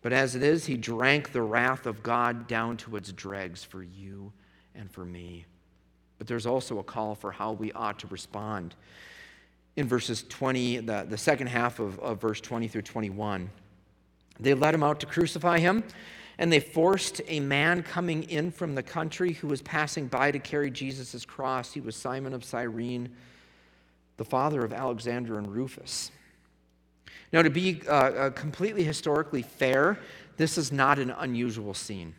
But 0.01 0.13
as 0.13 0.35
it 0.35 0.43
is, 0.43 0.65
he 0.65 0.77
drank 0.77 1.33
the 1.33 1.41
wrath 1.41 1.85
of 1.85 2.01
God 2.01 2.47
down 2.47 2.77
to 2.77 2.95
its 2.95 3.11
dregs 3.11 3.63
for 3.63 3.83
you 3.83 4.31
and 4.75 4.89
for 4.89 5.03
me. 5.03 5.45
But 6.17 6.27
there's 6.27 6.45
also 6.45 6.79
a 6.79 6.83
call 6.83 7.15
for 7.15 7.31
how 7.31 7.51
we 7.53 7.71
ought 7.73 7.99
to 7.99 8.07
respond. 8.07 8.75
In 9.75 9.87
verses 9.87 10.23
20, 10.29 10.79
the, 10.79 11.05
the 11.09 11.17
second 11.17 11.47
half 11.47 11.79
of, 11.79 11.99
of 11.99 12.21
verse 12.21 12.41
20 12.41 12.67
through 12.67 12.81
21, 12.83 13.49
they 14.39 14.53
led 14.53 14.73
him 14.73 14.83
out 14.83 14.99
to 15.01 15.05
crucify 15.05 15.59
him. 15.59 15.83
And 16.39 16.51
they 16.51 16.61
forced 16.61 17.21
a 17.27 17.41
man 17.41 17.83
coming 17.83 18.23
in 18.23 18.49
from 18.51 18.73
the 18.73 18.81
country 18.81 19.33
who 19.33 19.47
was 19.47 19.61
passing 19.61 20.07
by 20.07 20.31
to 20.31 20.39
carry 20.39 20.71
Jesus' 20.71 21.25
cross. 21.25 21.73
He 21.73 21.81
was 21.81 21.97
Simon 21.97 22.33
of 22.33 22.45
Cyrene, 22.45 23.09
the 24.15 24.23
father 24.23 24.63
of 24.63 24.71
Alexander 24.71 25.37
and 25.37 25.53
Rufus. 25.53 26.11
Now, 27.33 27.41
to 27.41 27.49
be 27.49 27.81
uh, 27.87 27.91
uh, 27.91 28.29
completely 28.31 28.85
historically 28.85 29.41
fair, 29.41 29.99
this 30.37 30.57
is 30.57 30.71
not 30.71 30.97
an 30.97 31.11
unusual 31.11 31.73
scene. 31.73 32.15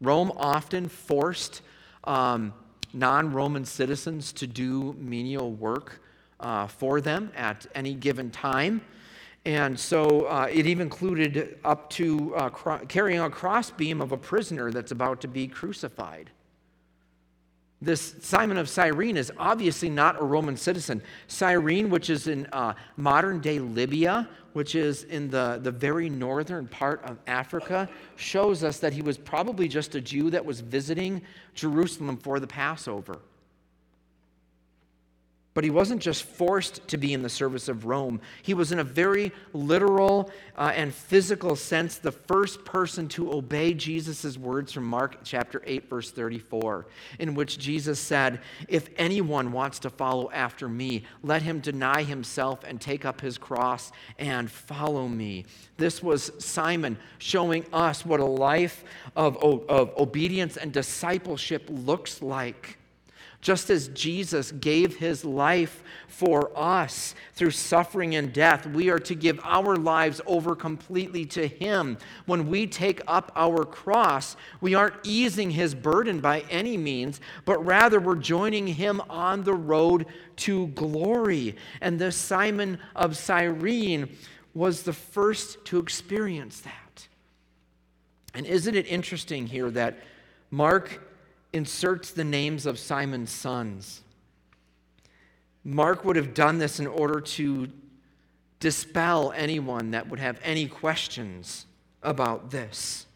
Rome 0.00 0.32
often 0.36 0.88
forced 0.88 1.62
um, 2.02 2.52
non 2.92 3.32
Roman 3.32 3.64
citizens 3.64 4.32
to 4.32 4.48
do 4.48 4.94
menial 4.98 5.52
work 5.52 6.02
uh, 6.40 6.66
for 6.66 7.00
them 7.00 7.30
at 7.36 7.66
any 7.74 7.94
given 7.94 8.32
time. 8.32 8.80
And 9.44 9.78
so 9.78 10.26
uh, 10.26 10.48
it 10.50 10.66
even 10.66 10.82
included 10.82 11.58
up 11.64 11.90
to 11.90 12.34
uh, 12.36 12.50
cro- 12.50 12.78
carrying 12.86 13.20
a 13.20 13.28
crossbeam 13.28 14.00
of 14.00 14.12
a 14.12 14.16
prisoner 14.16 14.70
that's 14.70 14.92
about 14.92 15.20
to 15.22 15.28
be 15.28 15.48
crucified. 15.48 16.30
This 17.80 18.14
Simon 18.20 18.56
of 18.58 18.68
Cyrene 18.68 19.16
is 19.16 19.32
obviously 19.36 19.90
not 19.90 20.20
a 20.20 20.24
Roman 20.24 20.56
citizen. 20.56 21.02
Cyrene, 21.26 21.90
which 21.90 22.10
is 22.10 22.28
in 22.28 22.46
uh, 22.52 22.74
modern 22.96 23.40
day 23.40 23.58
Libya, 23.58 24.28
which 24.52 24.76
is 24.76 25.02
in 25.04 25.28
the, 25.28 25.58
the 25.60 25.72
very 25.72 26.08
northern 26.08 26.68
part 26.68 27.02
of 27.02 27.18
Africa, 27.26 27.88
shows 28.14 28.62
us 28.62 28.78
that 28.78 28.92
he 28.92 29.02
was 29.02 29.18
probably 29.18 29.66
just 29.66 29.96
a 29.96 30.00
Jew 30.00 30.30
that 30.30 30.44
was 30.44 30.60
visiting 30.60 31.22
Jerusalem 31.54 32.16
for 32.18 32.38
the 32.38 32.46
Passover. 32.46 33.18
But 35.54 35.64
he 35.64 35.70
wasn't 35.70 36.00
just 36.00 36.24
forced 36.24 36.86
to 36.88 36.96
be 36.96 37.12
in 37.12 37.20
the 37.20 37.28
service 37.28 37.68
of 37.68 37.84
Rome. 37.84 38.22
He 38.42 38.54
was, 38.54 38.72
in 38.72 38.78
a 38.78 38.84
very 38.84 39.32
literal 39.52 40.30
uh, 40.56 40.72
and 40.74 40.94
physical 40.94 41.56
sense, 41.56 41.98
the 41.98 42.12
first 42.12 42.64
person 42.64 43.06
to 43.08 43.30
obey 43.32 43.74
Jesus' 43.74 44.38
words 44.38 44.72
from 44.72 44.84
Mark 44.84 45.18
chapter 45.24 45.62
8, 45.66 45.90
verse 45.90 46.10
34, 46.10 46.86
in 47.18 47.34
which 47.34 47.58
Jesus 47.58 48.00
said, 48.00 48.40
If 48.66 48.88
anyone 48.96 49.52
wants 49.52 49.78
to 49.80 49.90
follow 49.90 50.30
after 50.30 50.70
me, 50.70 51.04
let 51.22 51.42
him 51.42 51.60
deny 51.60 52.02
himself 52.02 52.64
and 52.64 52.80
take 52.80 53.04
up 53.04 53.20
his 53.20 53.36
cross 53.36 53.92
and 54.18 54.50
follow 54.50 55.06
me. 55.06 55.44
This 55.76 56.02
was 56.02 56.32
Simon 56.38 56.96
showing 57.18 57.66
us 57.74 58.06
what 58.06 58.20
a 58.20 58.24
life 58.24 58.84
of, 59.14 59.36
of 59.36 59.92
obedience 59.98 60.56
and 60.56 60.72
discipleship 60.72 61.66
looks 61.68 62.22
like. 62.22 62.78
Just 63.42 63.70
as 63.70 63.88
Jesus 63.88 64.52
gave 64.52 64.96
his 64.96 65.24
life 65.24 65.82
for 66.06 66.56
us 66.56 67.16
through 67.34 67.50
suffering 67.50 68.14
and 68.14 68.32
death, 68.32 68.68
we 68.68 68.88
are 68.88 69.00
to 69.00 69.16
give 69.16 69.40
our 69.42 69.74
lives 69.76 70.20
over 70.26 70.54
completely 70.54 71.24
to 71.26 71.48
him. 71.48 71.98
When 72.26 72.48
we 72.48 72.68
take 72.68 73.00
up 73.08 73.32
our 73.34 73.64
cross, 73.64 74.36
we 74.60 74.76
aren't 74.76 74.94
easing 75.02 75.50
his 75.50 75.74
burden 75.74 76.20
by 76.20 76.44
any 76.50 76.76
means, 76.76 77.20
but 77.44 77.58
rather 77.66 77.98
we're 77.98 78.14
joining 78.14 78.68
him 78.68 79.02
on 79.10 79.42
the 79.42 79.54
road 79.54 80.06
to 80.36 80.68
glory. 80.68 81.56
And 81.80 81.98
this 81.98 82.14
Simon 82.14 82.78
of 82.94 83.16
Cyrene 83.16 84.16
was 84.54 84.84
the 84.84 84.92
first 84.92 85.64
to 85.64 85.80
experience 85.80 86.60
that. 86.60 87.08
And 88.34 88.46
isn't 88.46 88.76
it 88.76 88.86
interesting 88.86 89.48
here 89.48 89.70
that 89.72 89.98
Mark 90.52 91.11
inserts 91.52 92.10
the 92.10 92.24
names 92.24 92.66
of 92.66 92.78
Simon's 92.78 93.30
sons. 93.30 94.02
Mark 95.64 96.04
would 96.04 96.16
have 96.16 96.34
done 96.34 96.58
this 96.58 96.80
in 96.80 96.86
order 96.86 97.20
to 97.20 97.68
dispel 98.58 99.32
anyone 99.36 99.90
that 99.90 100.08
would 100.08 100.18
have 100.18 100.38
any 100.42 100.66
questions 100.66 101.66
about 102.02 102.50
this. 102.50 103.06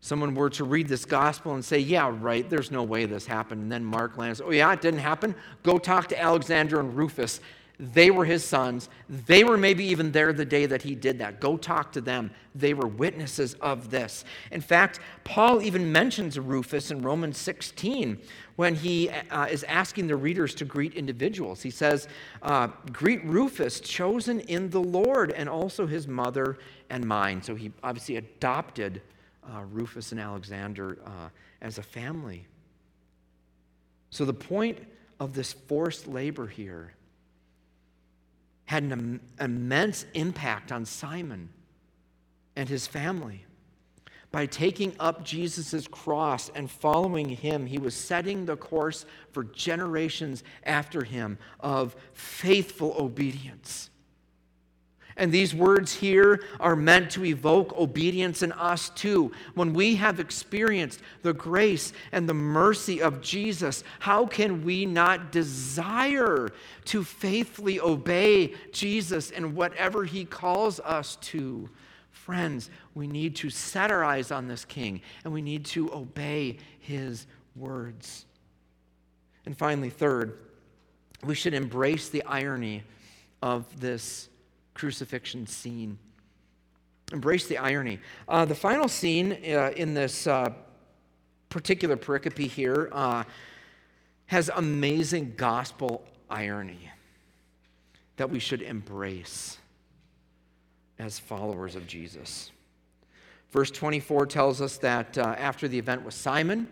Someone 0.00 0.34
were 0.34 0.50
to 0.50 0.64
read 0.64 0.88
this 0.88 1.04
gospel 1.04 1.54
and 1.54 1.64
say, 1.64 1.78
Yeah, 1.78 2.10
right, 2.20 2.48
there's 2.48 2.70
no 2.70 2.82
way 2.82 3.04
this 3.04 3.26
happened. 3.26 3.62
And 3.62 3.72
then 3.72 3.84
Mark 3.84 4.16
lands, 4.16 4.40
Oh, 4.40 4.50
yeah, 4.50 4.72
it 4.72 4.80
didn't 4.80 5.00
happen? 5.00 5.34
Go 5.62 5.78
talk 5.78 6.08
to 6.08 6.20
Alexander 6.20 6.80
and 6.80 6.96
Rufus. 6.96 7.40
They 7.80 8.10
were 8.10 8.24
his 8.24 8.44
sons. 8.44 8.88
They 9.08 9.44
were 9.44 9.56
maybe 9.56 9.84
even 9.84 10.10
there 10.10 10.32
the 10.32 10.44
day 10.44 10.66
that 10.66 10.82
he 10.82 10.96
did 10.96 11.20
that. 11.20 11.40
Go 11.40 11.56
talk 11.56 11.92
to 11.92 12.00
them. 12.00 12.32
They 12.52 12.74
were 12.74 12.88
witnesses 12.88 13.54
of 13.54 13.90
this. 13.90 14.24
In 14.50 14.60
fact, 14.60 14.98
Paul 15.22 15.62
even 15.62 15.92
mentions 15.92 16.40
Rufus 16.40 16.90
in 16.90 17.02
Romans 17.02 17.38
16 17.38 18.18
when 18.56 18.74
he 18.74 19.10
uh, 19.10 19.46
is 19.46 19.62
asking 19.64 20.08
the 20.08 20.16
readers 20.16 20.56
to 20.56 20.64
greet 20.64 20.94
individuals. 20.94 21.62
He 21.62 21.70
says, 21.70 22.08
uh, 22.42 22.66
Greet 22.90 23.24
Rufus, 23.24 23.78
chosen 23.78 24.40
in 24.40 24.70
the 24.70 24.82
Lord, 24.82 25.30
and 25.30 25.48
also 25.48 25.86
his 25.86 26.08
mother 26.08 26.58
and 26.90 27.06
mine. 27.06 27.40
So 27.44 27.54
he 27.54 27.70
obviously 27.84 28.16
adopted 28.16 29.02
uh, 29.44 29.62
Rufus 29.70 30.10
and 30.10 30.20
Alexander 30.20 30.98
uh, 31.06 31.28
as 31.62 31.78
a 31.78 31.82
family. 31.84 32.44
So 34.10 34.24
the 34.24 34.34
point 34.34 34.78
of 35.20 35.32
this 35.32 35.52
forced 35.52 36.08
labor 36.08 36.48
here 36.48 36.94
had 38.68 38.82
an 38.82 39.18
immense 39.40 40.04
impact 40.12 40.70
on 40.70 40.84
Simon 40.84 41.48
and 42.54 42.68
his 42.68 42.86
family. 42.86 43.46
By 44.30 44.44
taking 44.44 44.94
up 45.00 45.24
Jesus' 45.24 45.88
cross 45.88 46.50
and 46.54 46.70
following 46.70 47.30
him, 47.30 47.64
he 47.64 47.78
was 47.78 47.94
setting 47.94 48.44
the 48.44 48.58
course 48.58 49.06
for 49.32 49.44
generations 49.44 50.44
after 50.64 51.02
him 51.02 51.38
of 51.60 51.96
faithful 52.12 52.94
obedience. 52.98 53.88
And 55.18 55.32
these 55.32 55.52
words 55.52 55.92
here 55.92 56.44
are 56.60 56.76
meant 56.76 57.10
to 57.10 57.24
evoke 57.24 57.76
obedience 57.76 58.42
in 58.42 58.52
us 58.52 58.90
too. 58.90 59.32
When 59.54 59.74
we 59.74 59.96
have 59.96 60.20
experienced 60.20 61.00
the 61.22 61.32
grace 61.32 61.92
and 62.12 62.28
the 62.28 62.34
mercy 62.34 63.02
of 63.02 63.20
Jesus, 63.20 63.82
how 63.98 64.26
can 64.26 64.64
we 64.64 64.86
not 64.86 65.32
desire 65.32 66.50
to 66.86 67.02
faithfully 67.02 67.80
obey 67.80 68.54
Jesus 68.70 69.30
in 69.30 69.56
whatever 69.56 70.04
he 70.04 70.24
calls 70.24 70.78
us 70.80 71.16
to? 71.16 71.68
Friends, 72.12 72.70
we 72.94 73.08
need 73.08 73.34
to 73.36 73.50
set 73.50 73.90
our 73.90 74.04
eyes 74.04 74.30
on 74.30 74.46
this 74.46 74.64
king 74.64 75.02
and 75.24 75.32
we 75.32 75.42
need 75.42 75.64
to 75.66 75.92
obey 75.92 76.58
his 76.78 77.26
words. 77.56 78.24
And 79.46 79.58
finally, 79.58 79.90
third, 79.90 80.38
we 81.24 81.34
should 81.34 81.54
embrace 81.54 82.08
the 82.08 82.22
irony 82.22 82.84
of 83.42 83.80
this 83.80 84.28
crucifixion 84.78 85.46
scene. 85.46 85.98
Embrace 87.12 87.46
the 87.46 87.58
irony. 87.58 87.98
Uh, 88.28 88.44
the 88.44 88.54
final 88.54 88.88
scene 88.88 89.32
uh, 89.32 89.72
in 89.76 89.92
this 89.92 90.26
uh, 90.26 90.52
particular 91.48 91.96
pericope 91.96 92.48
here 92.48 92.88
uh, 92.92 93.24
has 94.26 94.50
amazing 94.54 95.34
gospel 95.36 96.04
irony 96.30 96.90
that 98.16 98.30
we 98.30 98.38
should 98.38 98.62
embrace 98.62 99.58
as 100.98 101.18
followers 101.18 101.74
of 101.74 101.86
Jesus. 101.86 102.52
Verse 103.50 103.70
24 103.70 104.26
tells 104.26 104.60
us 104.60 104.76
that 104.78 105.16
uh, 105.16 105.34
after 105.38 105.66
the 105.66 105.78
event 105.78 106.04
with 106.04 106.14
Simon, 106.14 106.68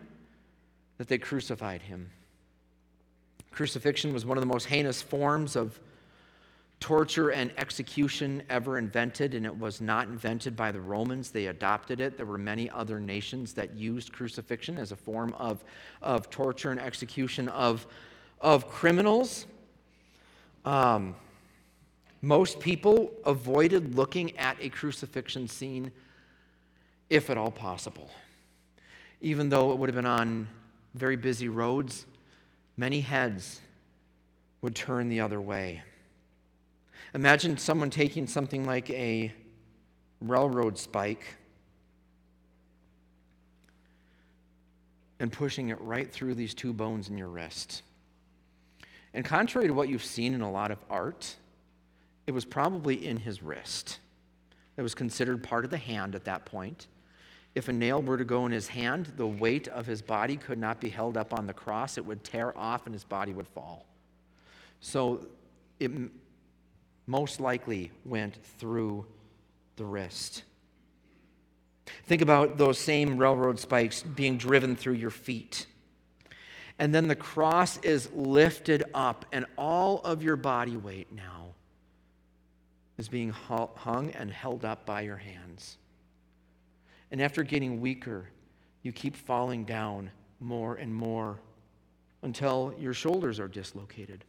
that 0.98 1.08
they 1.08 1.18
crucified 1.18 1.82
him. 1.82 2.10
Crucifixion 3.50 4.12
was 4.12 4.26
one 4.26 4.36
of 4.36 4.42
the 4.42 4.48
most 4.48 4.66
heinous 4.66 5.00
forms 5.00 5.56
of 5.56 5.80
torture 6.80 7.30
and 7.30 7.50
execution 7.56 8.42
ever 8.50 8.78
invented, 8.78 9.34
and 9.34 9.46
it 9.46 9.56
was 9.56 9.80
not 9.80 10.08
invented 10.08 10.54
by 10.56 10.70
the 10.70 10.80
Romans. 10.80 11.30
They 11.30 11.46
adopted 11.46 12.00
it. 12.00 12.16
There 12.16 12.26
were 12.26 12.38
many 12.38 12.68
other 12.70 13.00
nations 13.00 13.54
that 13.54 13.74
used 13.74 14.12
crucifixion 14.12 14.76
as 14.78 14.92
a 14.92 14.96
form 14.96 15.34
of, 15.38 15.64
of 16.02 16.28
torture 16.28 16.70
and 16.70 16.80
execution 16.80 17.48
of, 17.48 17.86
of 18.40 18.68
criminals. 18.68 19.46
Um, 20.64 21.14
most 22.20 22.60
people 22.60 23.12
avoided 23.24 23.94
looking 23.94 24.36
at 24.36 24.56
a 24.60 24.68
crucifixion 24.68 25.48
scene 25.48 25.92
if 27.08 27.30
at 27.30 27.38
all 27.38 27.50
possible. 27.50 28.10
Even 29.20 29.48
though 29.48 29.72
it 29.72 29.78
would 29.78 29.88
have 29.88 29.94
been 29.94 30.04
on 30.06 30.48
very 30.94 31.16
busy 31.16 31.48
roads, 31.48 32.04
many 32.76 33.00
heads 33.00 33.60
would 34.60 34.74
turn 34.74 35.08
the 35.08 35.20
other 35.20 35.40
way. 35.40 35.82
Imagine 37.16 37.56
someone 37.56 37.88
taking 37.88 38.26
something 38.26 38.66
like 38.66 38.90
a 38.90 39.32
railroad 40.20 40.76
spike 40.76 41.24
and 45.18 45.32
pushing 45.32 45.70
it 45.70 45.80
right 45.80 46.12
through 46.12 46.34
these 46.34 46.52
two 46.52 46.74
bones 46.74 47.08
in 47.08 47.16
your 47.16 47.28
wrist. 47.28 47.80
And 49.14 49.24
contrary 49.24 49.66
to 49.66 49.72
what 49.72 49.88
you've 49.88 50.04
seen 50.04 50.34
in 50.34 50.42
a 50.42 50.50
lot 50.50 50.70
of 50.70 50.76
art, 50.90 51.36
it 52.26 52.32
was 52.32 52.44
probably 52.44 53.06
in 53.06 53.16
his 53.16 53.42
wrist. 53.42 53.98
It 54.76 54.82
was 54.82 54.94
considered 54.94 55.42
part 55.42 55.64
of 55.64 55.70
the 55.70 55.78
hand 55.78 56.14
at 56.14 56.26
that 56.26 56.44
point. 56.44 56.86
If 57.54 57.68
a 57.68 57.72
nail 57.72 58.02
were 58.02 58.18
to 58.18 58.26
go 58.26 58.44
in 58.44 58.52
his 58.52 58.68
hand, 58.68 59.14
the 59.16 59.26
weight 59.26 59.68
of 59.68 59.86
his 59.86 60.02
body 60.02 60.36
could 60.36 60.58
not 60.58 60.82
be 60.82 60.90
held 60.90 61.16
up 61.16 61.32
on 61.32 61.46
the 61.46 61.54
cross. 61.54 61.96
It 61.96 62.04
would 62.04 62.24
tear 62.24 62.54
off 62.58 62.84
and 62.84 62.94
his 62.94 63.04
body 63.04 63.32
would 63.32 63.48
fall. 63.48 63.86
So 64.82 65.26
it 65.80 65.90
most 67.06 67.40
likely 67.40 67.92
went 68.04 68.36
through 68.58 69.06
the 69.76 69.84
wrist. 69.84 70.42
Think 72.04 72.22
about 72.22 72.58
those 72.58 72.78
same 72.78 73.16
railroad 73.16 73.60
spikes 73.60 74.02
being 74.02 74.38
driven 74.38 74.74
through 74.74 74.94
your 74.94 75.10
feet. 75.10 75.66
And 76.78 76.94
then 76.94 77.08
the 77.08 77.16
cross 77.16 77.78
is 77.78 78.10
lifted 78.12 78.84
up, 78.92 79.24
and 79.32 79.46
all 79.56 80.00
of 80.00 80.22
your 80.22 80.36
body 80.36 80.76
weight 80.76 81.12
now 81.12 81.54
is 82.98 83.08
being 83.08 83.30
hung 83.30 84.10
and 84.10 84.30
held 84.30 84.64
up 84.64 84.84
by 84.84 85.02
your 85.02 85.16
hands. 85.16 85.78
And 87.10 87.22
after 87.22 87.42
getting 87.42 87.80
weaker, 87.80 88.28
you 88.82 88.92
keep 88.92 89.16
falling 89.16 89.64
down 89.64 90.10
more 90.40 90.74
and 90.74 90.94
more 90.94 91.38
until 92.22 92.74
your 92.78 92.92
shoulders 92.92 93.38
are 93.38 93.48
dislocated 93.48 94.24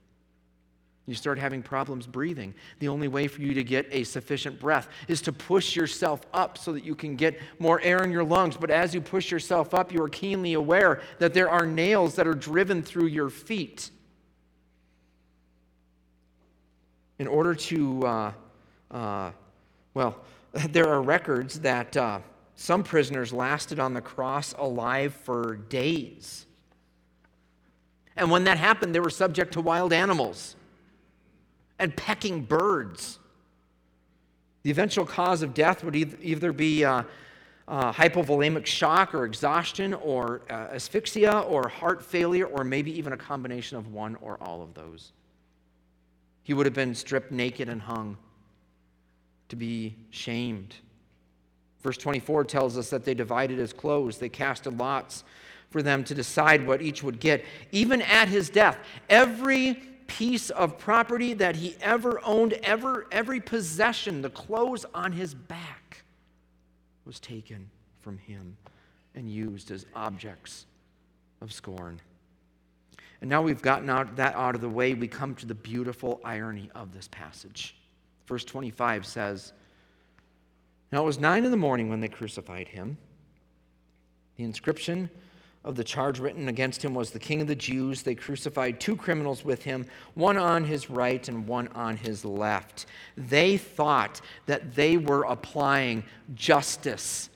You 1.07 1.15
start 1.15 1.39
having 1.39 1.63
problems 1.63 2.05
breathing. 2.05 2.53
The 2.79 2.89
only 2.89 3.07
way 3.07 3.29
for 3.29 3.41
you 3.41 3.53
to 3.53 3.63
get 3.63 3.87
a 3.91 4.03
sufficient 4.03 4.59
breath 4.59 4.89
is 5.07 5.21
to 5.21 5.31
push 5.31 5.73
yourself 5.73 6.21
up 6.33 6.57
so 6.57 6.73
that 6.73 6.83
you 6.83 6.95
can 6.95 7.15
get 7.15 7.39
more 7.59 7.79
air 7.81 8.03
in 8.03 8.11
your 8.11 8.25
lungs. 8.25 8.57
But 8.57 8.71
as 8.71 8.93
you 8.93 8.99
push 8.99 9.31
yourself 9.31 9.73
up, 9.73 9.93
you 9.93 10.03
are 10.03 10.09
keenly 10.09 10.53
aware 10.53 11.01
that 11.19 11.33
there 11.33 11.49
are 11.49 11.65
nails 11.65 12.15
that 12.15 12.27
are 12.27 12.33
driven 12.33 12.83
through 12.83 13.07
your 13.07 13.29
feet. 13.29 13.89
In 17.19 17.27
order 17.27 17.55
to, 17.55 18.05
uh, 18.05 18.31
uh, 18.91 19.31
well, 19.93 20.17
there 20.51 20.89
are 20.89 21.01
records 21.01 21.61
that 21.61 21.95
uh, 21.95 22.19
some 22.57 22.83
prisoners 22.83 23.31
lasted 23.31 23.79
on 23.79 23.93
the 23.93 24.01
cross 24.01 24.53
alive 24.57 25.13
for 25.13 25.55
days. 25.55 26.45
And 28.17 28.29
when 28.29 28.43
that 28.43 28.57
happened, 28.57 28.93
they 28.93 28.99
were 28.99 29.09
subject 29.09 29.53
to 29.53 29.61
wild 29.61 29.93
animals 29.93 30.56
and 31.79 31.95
pecking 31.95 32.41
birds. 32.41 33.19
The 34.63 34.71
eventual 34.71 35.05
cause 35.05 35.41
of 35.41 35.53
death 35.53 35.83
would 35.83 35.95
either 35.95 36.51
be 36.51 36.83
uh, 36.83 37.03
uh, 37.67 37.91
hypovolemic 37.91 38.65
shock 38.65 39.13
or 39.13 39.25
exhaustion 39.25 39.93
or 39.93 40.41
uh, 40.49 40.67
asphyxia 40.73 41.39
or 41.39 41.67
heart 41.67 42.03
failure 42.03 42.45
or 42.45 42.63
maybe 42.63 42.97
even 42.97 43.13
a 43.13 43.17
combination 43.17 43.77
of 43.77 43.93
one 43.93 44.15
or 44.21 44.37
all 44.41 44.61
of 44.61 44.73
those. 44.73 45.11
He 46.43 46.53
would 46.53 46.65
have 46.65 46.75
been 46.75 46.95
stripped 46.95 47.31
naked 47.31 47.67
and 47.67 47.81
hung 47.81 48.17
to 49.49 49.55
be 49.55 49.95
shamed. 50.09 50.75
Verse 51.81 51.97
24 51.97 52.45
tells 52.45 52.77
us 52.77 52.89
that 52.89 53.05
they 53.05 53.13
divided 53.13 53.59
his 53.59 53.73
clothes, 53.73 54.17
they 54.17 54.29
casted 54.29 54.77
lots 54.77 55.23
for 55.69 55.81
them 55.81 56.03
to 56.05 56.15
decide 56.15 56.65
what 56.65 56.81
each 56.81 57.03
would 57.03 57.19
get. 57.19 57.43
Even 57.71 58.01
at 58.01 58.29
his 58.29 58.49
death, 58.49 58.77
every 59.09 59.81
piece 60.07 60.49
of 60.49 60.77
property 60.77 61.33
that 61.33 61.55
he 61.55 61.75
ever 61.81 62.19
owned, 62.23 62.53
ever, 62.63 63.07
every 63.11 63.39
possession, 63.39 64.21
the 64.21 64.29
clothes 64.29 64.85
on 64.93 65.11
his 65.11 65.33
back, 65.33 66.03
was 67.05 67.19
taken 67.19 67.69
from 67.99 68.17
him 68.17 68.57
and 69.15 69.29
used 69.29 69.71
as 69.71 69.85
objects 69.95 70.65
of 71.41 71.51
scorn. 71.51 71.99
And 73.21 73.29
now 73.29 73.41
we've 73.41 73.61
gotten 73.61 73.89
out, 73.89 74.15
that 74.17 74.35
out 74.35 74.55
of 74.55 74.61
the 74.61 74.69
way, 74.69 74.93
we 74.93 75.07
come 75.07 75.35
to 75.35 75.45
the 75.45 75.55
beautiful 75.55 76.21
irony 76.23 76.69
of 76.75 76.93
this 76.93 77.07
passage. 77.07 77.75
Verse 78.27 78.43
25 78.43 79.05
says, 79.05 79.53
Now 80.91 81.01
it 81.03 81.05
was 81.05 81.19
nine 81.19 81.45
in 81.45 81.51
the 81.51 81.57
morning 81.57 81.89
when 81.89 81.99
they 81.99 82.07
crucified 82.07 82.67
him. 82.67 82.97
The 84.35 84.43
inscription 84.43 85.09
of 85.67 85.75
the 85.75 85.83
charge 85.83 86.19
written 86.19 86.47
against 86.47 86.83
him 86.83 86.93
was 86.93 87.11
the 87.11 87.19
king 87.19 87.41
of 87.41 87.47
the 87.47 87.55
Jews. 87.55 88.01
They 88.01 88.15
crucified 88.15 88.79
two 88.79 88.95
criminals 88.95 89.43
with 89.43 89.63
him, 89.63 89.85
one 90.13 90.37
on 90.37 90.63
his 90.63 90.89
right 90.89 91.27
and 91.27 91.45
one 91.45 91.67
on 91.75 91.97
his 91.97 92.23
left. 92.23 92.85
They 93.17 93.57
thought 93.57 94.21
that 94.45 94.75
they 94.75 94.95
were 94.95 95.23
applying 95.23 96.05
justice 96.33 97.29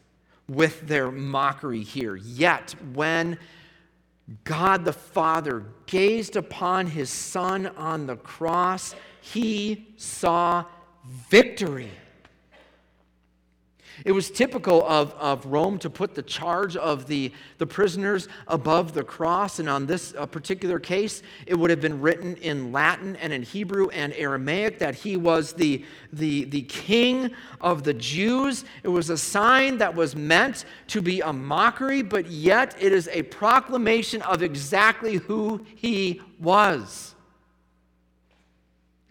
with 0.48 0.88
their 0.88 1.12
mockery 1.12 1.84
here. 1.84 2.16
Yet, 2.16 2.74
when 2.94 3.38
God 4.46 4.86
the 4.86 4.94
Father 4.94 5.66
gazed 5.86 6.38
upon 6.38 6.88
his 6.88 7.10
Son 7.10 7.68
on 7.68 8.08
the 8.08 8.16
cross, 8.16 8.96
he 9.20 9.88
saw 9.98 10.64
victory. 11.30 11.92
It 14.06 14.12
was 14.12 14.32
typical 14.32 14.84
of, 14.88 15.14
of 15.14 15.46
Rome 15.46 15.78
to 15.80 15.90
put 15.90 16.16
the 16.16 16.24
charge 16.24 16.76
of 16.76 17.08
the, 17.08 17.32
the 17.58 17.68
prisoners 17.68 18.28
above 18.48 18.94
the 18.94 19.04
cross. 19.04 19.60
And 19.60 19.70
on 19.70 19.86
this 19.86 20.14
uh, 20.18 20.26
particular 20.26 20.80
case, 20.80 21.22
it 21.46 21.56
would 21.56 21.70
have 21.70 21.82
been 21.82 22.02
written 22.02 22.36
in 22.38 22.72
Latin 22.72 23.16
and 23.18 23.32
in 23.32 23.44
Hebrew 23.44 23.90
and 23.90 24.14
Aramaic 24.14 24.80
that 24.80 24.96
he 24.96 25.18
was 25.18 25.54
the, 25.54 25.86
the, 26.12 26.46
the 26.46 26.64
king 26.64 27.32
of 27.60 27.84
the 27.84 27.94
Jews. 27.94 28.66
It 28.84 28.90
was 28.90 29.10
a 29.10 29.18
sign 29.18 29.78
that 29.78 29.94
was 29.94 30.16
meant 30.16 30.66
to 30.88 31.02
be 31.02 31.22
a 31.22 31.32
mockery, 31.32 32.02
but 32.02 32.28
yet 32.28 32.76
it 32.80 32.92
is 32.92 33.08
a 33.10 33.24
proclamation 33.24 34.22
of 34.24 34.42
exactly 34.42 35.16
who 35.16 35.66
he 35.76 36.22
was. 36.40 37.16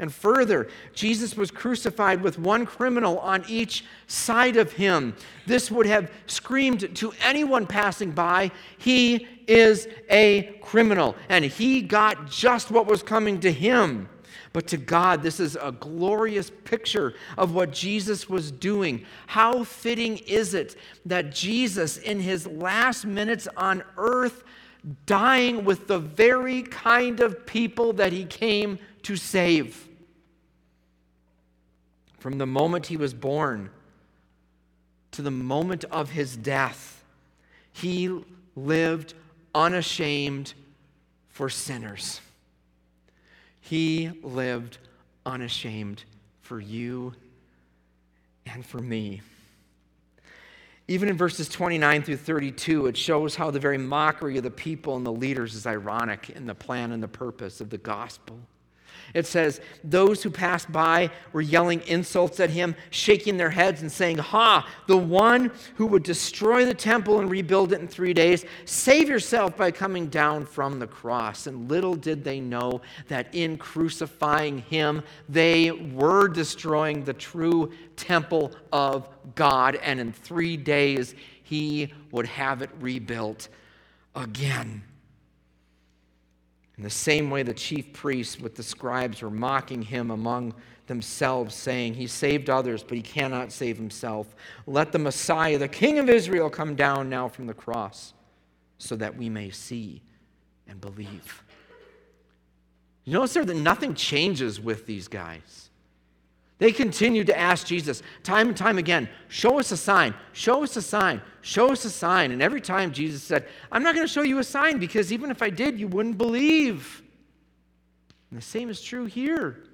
And 0.01 0.13
further, 0.13 0.67
Jesus 0.95 1.37
was 1.37 1.51
crucified 1.51 2.23
with 2.23 2.39
one 2.39 2.65
criminal 2.65 3.19
on 3.19 3.45
each 3.47 3.85
side 4.07 4.57
of 4.57 4.73
him. 4.73 5.15
This 5.47 5.71
would 5.71 5.87
have 5.87 6.11
screamed 6.27 6.97
to 6.97 7.13
anyone 7.23 7.67
passing 7.67 8.11
by, 8.11 8.51
He 8.79 9.29
is 9.47 9.89
a 10.09 10.59
criminal. 10.63 11.17
And 11.29 11.45
he 11.45 11.83
got 11.83 12.31
just 12.31 12.71
what 12.71 12.87
was 12.87 13.03
coming 13.03 13.41
to 13.41 13.53
him. 13.53 14.09
But 14.53 14.69
to 14.69 14.77
God, 14.77 15.23
this 15.23 15.39
is 15.39 15.57
a 15.61 15.73
glorious 15.73 16.51
picture 16.65 17.15
of 17.37 17.55
what 17.55 17.73
Jesus 17.73 18.29
was 18.29 18.51
doing. 18.51 19.05
How 19.27 19.65
fitting 19.65 20.19
is 20.19 20.55
it 20.55 20.77
that 21.05 21.33
Jesus, 21.33 21.99
in 21.99 22.21
his 22.21 22.47
last 22.47 23.05
minutes 23.05 23.47
on 23.57 23.85
earth, 23.97 24.45
dying 25.05 25.65
with 25.65 25.89
the 25.89 25.99
very 25.99 26.63
kind 26.63 27.21
of 27.21 27.45
people 27.45 27.93
that 27.93 28.13
he 28.13 28.25
came 28.25 28.79
to 29.03 29.17
save? 29.17 29.90
From 32.21 32.39
the 32.39 32.47
moment 32.47 32.87
he 32.87 32.97
was 32.97 33.15
born 33.15 33.71
to 35.13 35.23
the 35.23 35.31
moment 35.31 35.85
of 35.85 36.11
his 36.11 36.37
death, 36.37 37.03
he 37.73 38.25
lived 38.55 39.15
unashamed 39.55 40.53
for 41.29 41.49
sinners. 41.49 42.21
He 43.61 44.11
lived 44.23 44.79
unashamed 45.25 46.05
for 46.43 46.61
you 46.61 47.15
and 48.47 48.65
for 48.65 48.79
me. 48.79 49.23
Even 50.89 51.09
in 51.09 51.17
verses 51.17 51.49
29 51.49 52.03
through 52.03 52.17
32, 52.17 52.87
it 52.89 52.97
shows 52.97 53.37
how 53.37 53.51
the 53.51 53.61
very 53.61 53.79
mockery 53.79 54.37
of 54.37 54.43
the 54.43 54.51
people 54.51 54.97
and 54.97 55.07
the 55.07 55.13
leaders 55.13 55.55
is 55.55 55.67
ironic 55.67 56.31
in 56.31 56.47
the 56.47 56.55
plan 56.55 56.93
and 56.93 57.03
the 57.03 57.09
purpose 57.09 57.61
of 57.61 57.71
the 57.71 57.79
gospel. 57.79 58.39
It 59.15 59.27
says, 59.27 59.61
Those 59.83 60.23
who 60.23 60.31
passed 60.31 60.71
by 60.71 61.11
were 61.33 61.41
yelling 61.41 61.83
insults 61.87 62.41
at 62.41 62.51
him, 62.51 62.77
shaking 62.91 63.37
their 63.37 63.51
heads 63.51 63.83
and 63.83 63.91
saying, 63.91 64.19
Ha, 64.19 64.69
the 64.87 64.97
one 64.97 65.51
who 65.77 65.87
would 65.87 66.03
destroy 66.03 66.65
the 66.65 66.75
temple 66.75 67.21
and 67.21 67.31
rebuild 67.31 67.73
it 67.73 67.81
in 67.81 67.89
three 67.89 68.15
days, 68.15 68.45
save 68.65 69.09
yourself 69.09 69.57
by 69.57 69.71
coming 69.71 70.07
down 70.07 70.47
from 70.47 70.79
the 70.79 70.87
cross. 70.87 71.47
And 71.47 71.69
little 71.69 71.95
did 71.95 72.23
they 72.23 72.41
know 72.41 72.81
that 73.09 73.35
in 73.35 73.59
crucifying 73.59 74.59
him, 74.59 75.03
they 75.29 75.71
were 75.71 76.29
destroying 76.29 77.05
the 77.05 77.15
true 77.15 77.73
temple 77.97 78.53
of 78.73 79.09
God. 79.35 79.77
And 79.77 79.99
in 79.99 80.13
three 80.13 80.57
days, 80.57 81.15
he 81.43 81.93
would 82.13 82.27
have 82.27 82.63
it 82.63 82.71
rebuilt 82.79 83.49
again. 84.15 84.85
In 86.81 86.85
the 86.85 86.89
same 86.89 87.29
way, 87.29 87.43
the 87.43 87.53
chief 87.53 87.93
priests 87.93 88.41
with 88.41 88.55
the 88.55 88.63
scribes 88.63 89.21
were 89.21 89.31
mocking 89.31 89.83
him 89.83 90.11
among 90.11 90.55
themselves, 90.87 91.55
saying, 91.55 91.93
He 91.93 92.07
saved 92.07 92.49
others, 92.49 92.83
but 92.83 92.97
he 92.97 93.03
cannot 93.03 93.53
save 93.53 93.77
himself. 93.77 94.35
Let 94.67 94.91
the 94.91 94.99
Messiah, 94.99 95.59
the 95.59 95.69
King 95.69 95.99
of 95.99 96.09
Israel, 96.09 96.49
come 96.49 96.75
down 96.77 97.11
now 97.11 97.29
from 97.29 97.47
the 97.47 97.53
cross 97.53 98.15
so 98.79 98.97
that 98.97 99.15
we 99.15 99.29
may 99.29 99.51
see 99.51 100.01
and 100.67 100.81
believe. 100.81 101.43
You 103.05 103.13
notice 103.13 103.35
there 103.35 103.45
that 103.45 103.55
nothing 103.57 103.93
changes 103.93 104.59
with 104.59 104.87
these 104.87 105.07
guys. 105.07 105.69
They 106.61 106.73
continued 106.73 107.27
to 107.29 107.39
ask 107.39 107.67
Jesus 107.67 108.03
time 108.23 108.49
and 108.49 108.57
time 108.57 108.77
again, 108.77 109.09
Show 109.29 109.59
us 109.59 109.73
a 109.73 109.77
sign, 109.79 110.15
show 110.33 110.63
us 110.63 110.77
a 110.77 110.83
sign, 110.83 111.23
show 111.41 111.73
us 111.73 111.87
a 111.87 111.91
sign. 111.91 112.33
And 112.33 112.43
every 112.43 112.61
time 112.61 112.93
Jesus 112.93 113.23
said, 113.23 113.49
I'm 113.73 113.83
not 113.83 113.95
going 113.95 114.07
to 114.07 114.13
show 114.13 114.23
you 114.23 114.39
a 114.39 114.45
sign 114.45 114.79
because 114.79 115.11
even 115.11 115.31
if 115.31 115.43
I 115.43 115.49
did, 115.49 115.81
you 115.81 115.89
wouldn't 115.89 116.19
believe. 116.19 117.03
And 118.31 118.39
the 118.39 118.45
same 118.45 118.69
is 118.69 118.83
true 118.83 119.07
here. 119.07 119.65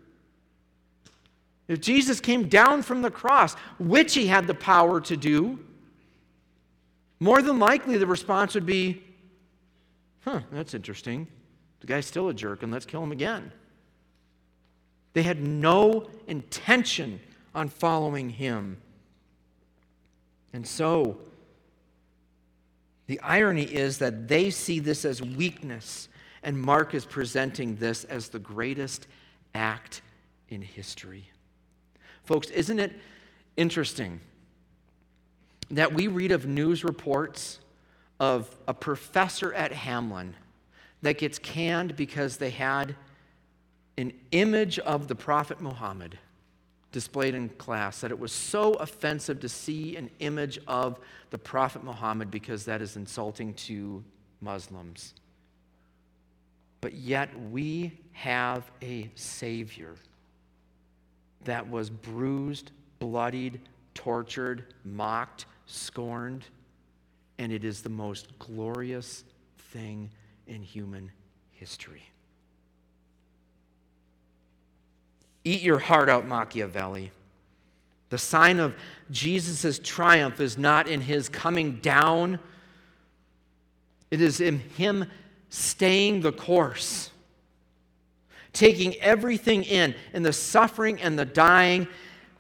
If 1.67 1.81
Jesus 1.81 2.21
came 2.21 2.49
down 2.49 2.83
from 2.83 3.03
the 3.03 3.11
cross, 3.11 3.55
which 3.81 4.15
he 4.15 4.29
had 4.29 4.47
the 4.47 4.55
power 4.55 5.01
to 5.01 5.17
do, 5.17 5.59
more 7.19 7.43
than 7.43 7.59
likely 7.59 7.99
the 7.99 8.07
response 8.07 8.55
would 8.55 8.65
be, 8.67 9.03
Huh, 10.21 10.41
that's 10.53 10.73
interesting. 10.73 11.27
The 11.81 11.89
guy's 11.89 12.07
still 12.07 12.29
a 12.29 12.35
jerk, 12.35 12.63
and 12.63 12.73
let's 12.73 12.87
kill 12.87 13.03
him 13.03 13.13
again. 13.13 13.51
They 15.17 15.23
had 15.23 15.41
no 15.41 16.11
intention 16.27 17.21
on 17.55 17.71
following 17.71 18.29
him. 18.29 18.83
And 20.53 20.67
so, 20.67 21.17
the 23.07 23.19
irony 23.21 23.63
is 23.63 23.97
that 23.97 24.29
they 24.29 24.51
see 24.51 24.79
this 24.79 25.07
as 25.07 25.23
weakness, 25.23 26.11
and 26.43 26.61
Mark 26.61 26.93
is 26.93 27.07
presenting 27.07 27.77
this 27.77 28.05
as 28.05 28.29
the 28.29 28.39
greatest 28.39 29.07
act 29.55 30.03
in 30.51 30.61
history. 30.61 31.31
Folks, 32.25 32.51
isn't 32.51 32.79
it 32.79 32.93
interesting 33.57 34.21
that 35.71 35.95
we 35.95 36.09
read 36.09 36.31
of 36.31 36.45
news 36.45 36.85
reports 36.85 37.61
of 38.21 38.55
a 38.69 38.75
professor 38.75 39.55
at 39.55 39.73
Hamline 39.73 40.35
that 41.01 41.17
gets 41.17 41.39
canned 41.39 41.97
because 41.97 42.37
they 42.37 42.51
had 42.51 42.95
an 43.99 44.13
image 44.33 44.79
of 44.81 45.09
the 45.09 45.15
Prophet 45.15 45.61
Muhammad 45.61 46.19
displayed 46.93 47.35
in 47.35 47.49
class 47.51 48.01
that 48.01 48.11
it 48.11 48.19
was 48.19 48.33
so 48.33 48.75
offensive 48.75 49.41
to 49.41 49.49
see 49.49 49.97
an 49.97 50.11
image 50.21 50.59
of 50.67 50.99
the 51.31 51.39
Prophet 51.39 51.85
Muhammad 51.85 52.31
because 52.31 52.65
that 52.65 52.81
is 52.81 52.97
insulting 52.97 53.53
to 53.55 54.03
Muslims. 54.41 55.15
But 56.81 56.95
yet 56.95 57.29
we 57.51 57.99
have 58.13 58.71
a 58.83 59.11
Savior 59.15 59.95
that 61.45 61.69
was 61.69 61.91
bruised, 61.91 62.71
bloodied, 62.99 63.61
tortured, 63.95 64.75
mocked, 64.85 65.47
scorned, 65.67 66.45
and 67.39 67.53
it 67.53 67.65
is 67.65 67.83
the 67.83 67.89
most 67.89 68.39
glorious 68.39 69.25
thing 69.71 70.11
in 70.47 70.63
human 70.63 71.11
history. 71.51 72.03
Eat 75.47 75.63
your 75.63 75.79
heart 75.79 76.09
out, 76.09 76.27
Machiavelli. 76.27 77.13
The 78.11 78.19
sign 78.19 78.59
of 78.59 78.75
Jesus' 79.13 79.79
triumph 79.79 80.41
is 80.41 80.59
not 80.59 80.89
in 80.89 81.01
his 81.01 81.29
coming 81.29 81.77
down, 81.77 82.41
it 84.11 84.21
is 84.21 84.41
in 84.41 84.59
him 84.59 85.09
staying 85.49 86.23
the 86.23 86.33
course, 86.33 87.13
taking 88.53 88.97
everything 88.97 89.63
in, 89.63 89.95
in 90.13 90.25
the 90.25 90.33
suffering 90.33 91.01
and 91.01 91.17
the 91.17 91.25
dying 91.25 91.87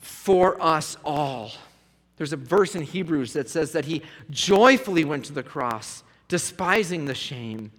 for 0.01 0.61
us 0.61 0.97
all. 1.05 1.53
There's 2.17 2.33
a 2.33 2.37
verse 2.37 2.75
in 2.75 2.83
Hebrews 2.83 3.35
that 3.35 3.49
says 3.49 3.71
that 3.71 3.85
he 3.85 4.03
joyfully 4.31 5.05
went 5.05 5.27
to 5.27 5.33
the 5.33 5.45
cross, 5.45 6.03
despising 6.27 7.05
the 7.05 7.15
shame. 7.15 7.71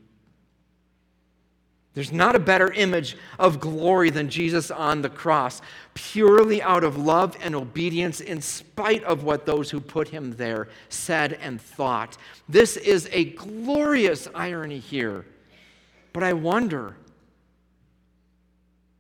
There's 1.98 2.12
not 2.12 2.36
a 2.36 2.40
better 2.40 2.72
image 2.74 3.18
of 3.40 3.60
glory 3.60 4.12
than 4.12 4.30
Jesus 4.30 4.70
on 4.70 5.02
the 5.02 5.10
cross, 5.10 5.64
purely 5.96 6.62
out 6.62 6.84
of 6.84 6.96
love 6.96 7.36
and 7.42 7.56
obedience, 7.56 8.22
in 8.22 8.40
spite 8.40 9.04
of 9.04 9.24
what 9.24 9.48
those 9.48 9.72
who 9.72 9.82
put 9.82 10.10
him 10.10 10.36
there 10.38 10.68
said 10.90 11.34
and 11.42 11.60
thought. 11.60 12.16
This 12.48 12.78
is 12.78 13.10
a 13.12 13.24
glorious 13.32 14.28
irony 14.36 14.78
here. 14.78 15.26
But 16.14 16.22
I 16.22 16.34
wonder 16.34 16.96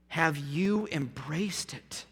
have 0.07 0.37
you 0.39 0.87
embraced 0.91 1.75
it? 1.75 2.03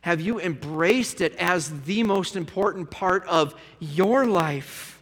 Have 0.00 0.22
you 0.22 0.40
embraced 0.40 1.20
it 1.20 1.34
as 1.36 1.82
the 1.82 2.04
most 2.04 2.36
important 2.36 2.90
part 2.90 3.26
of 3.26 3.54
your 3.80 4.24
life? 4.24 4.97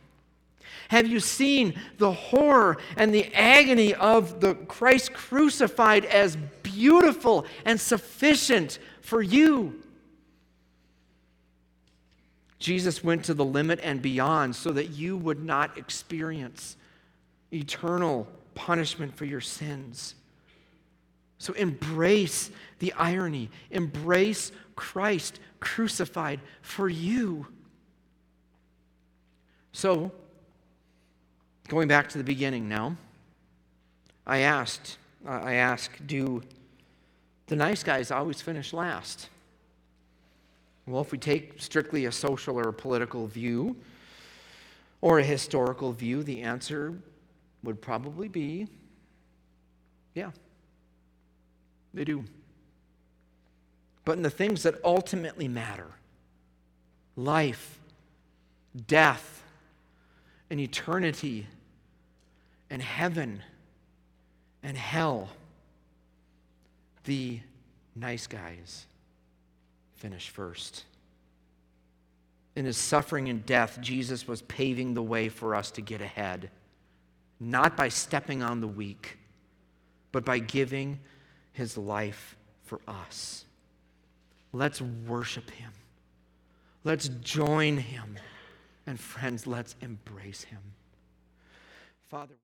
Have 0.89 1.07
you 1.07 1.20
seen 1.20 1.74
the 1.99 2.12
horror 2.12 2.78
and 2.97 3.12
the 3.12 3.32
agony 3.34 3.95
of 3.95 4.41
the 4.41 4.55
Christ 4.55 5.12
crucified 5.12 6.05
as 6.05 6.37
beautiful 6.62 7.47
and 7.64 7.80
sufficient 7.80 8.78
for 9.01 9.22
you? 9.22 9.82
Jesus 12.59 13.05
went 13.05 13.24
to 13.24 13.34
the 13.34 13.45
limit 13.45 13.80
and 13.82 14.01
beyond 14.01 14.57
so 14.57 14.70
that 14.72 14.91
you 14.91 15.16
would 15.16 15.45
not 15.45 15.76
experience 15.76 16.76
eternal 17.53 18.26
punishment 18.55 19.16
for 19.16 19.24
your 19.24 19.41
sins. 19.41 20.14
So 21.39 21.53
embrace 21.53 22.51
the 22.78 22.93
irony, 22.95 23.51
embrace 23.70 24.53
Christ 24.74 25.39
crucified 25.61 26.41
for 26.62 26.89
you. 26.89 27.47
So, 29.72 30.12
Going 31.69 31.89
back 31.89 32.09
to 32.11 32.19
the 32.19 32.25
beginning 32.25 32.69
now, 32.69 32.97
I 34.27 34.39
asked, 34.39 34.99
uh, 35.27 35.31
I 35.31 35.55
ask, 35.55 35.91
do 36.07 36.43
the 37.49 37.57
nice 37.57 37.83
guys 37.83 38.11
always 38.11 38.41
finish 38.41 38.73
last? 38.73 39.29
Well, 40.87 41.03
if 41.03 41.11
we 41.11 41.19
take 41.19 41.61
strictly 41.61 42.07
a 42.07 42.12
social 42.12 42.57
or 42.57 42.69
a 42.69 42.73
political 42.73 43.27
view 43.27 43.77
or 45.01 45.19
a 45.19 45.25
historical 45.25 45.93
view, 45.93 46.23
the 46.23 46.43
answer 46.43 46.95
would 47.62 47.81
probably 47.83 48.29
be 48.29 48.69
yeah, 50.17 50.31
they 51.93 52.05
do. 52.05 52.25
But 54.07 54.17
in 54.17 54.23
the 54.23 54.31
things 54.31 54.62
that 54.62 54.77
ultimately 54.83 55.47
matter 55.47 55.91
life, 57.17 57.79
death, 58.87 59.43
and 60.49 60.59
eternity, 60.59 61.47
and 62.77 62.83
heaven 62.83 63.43
and 64.62 64.77
hell, 64.77 65.31
the 67.05 67.41
nice 67.95 68.27
guys 68.27 68.85
finish 69.95 70.29
first. 70.29 70.85
In 72.55 72.66
his 72.66 72.77
suffering 72.77 73.31
and 73.31 73.47
death, 73.47 73.79
Jesus 73.81 74.29
was 74.29 74.43
paving 74.43 74.93
the 74.93 75.03
way 75.03 75.31
for 75.31 75.55
us 75.55 75.70
to 75.70 75.81
get 75.81 76.03
ahead, 76.03 76.51
not 77.41 77.79
by 77.79 77.89
stepping 77.89 78.43
on 78.43 78.61
the 78.61 78.68
weak, 78.68 79.16
but 80.12 80.27
by 80.27 80.39
giving 80.39 81.01
his 81.55 81.79
life 81.79 82.37
for 82.64 82.79
us. 82.87 83.47
Let's 84.53 84.83
worship 84.83 85.49
him. 85.49 85.72
Let's 86.85 87.09
join 87.09 87.79
him. 87.79 88.18
And 88.87 89.01
friends, 89.01 89.47
let's 89.47 89.77
embrace 89.81 90.43
him. 90.43 90.61
Father, 92.11 92.35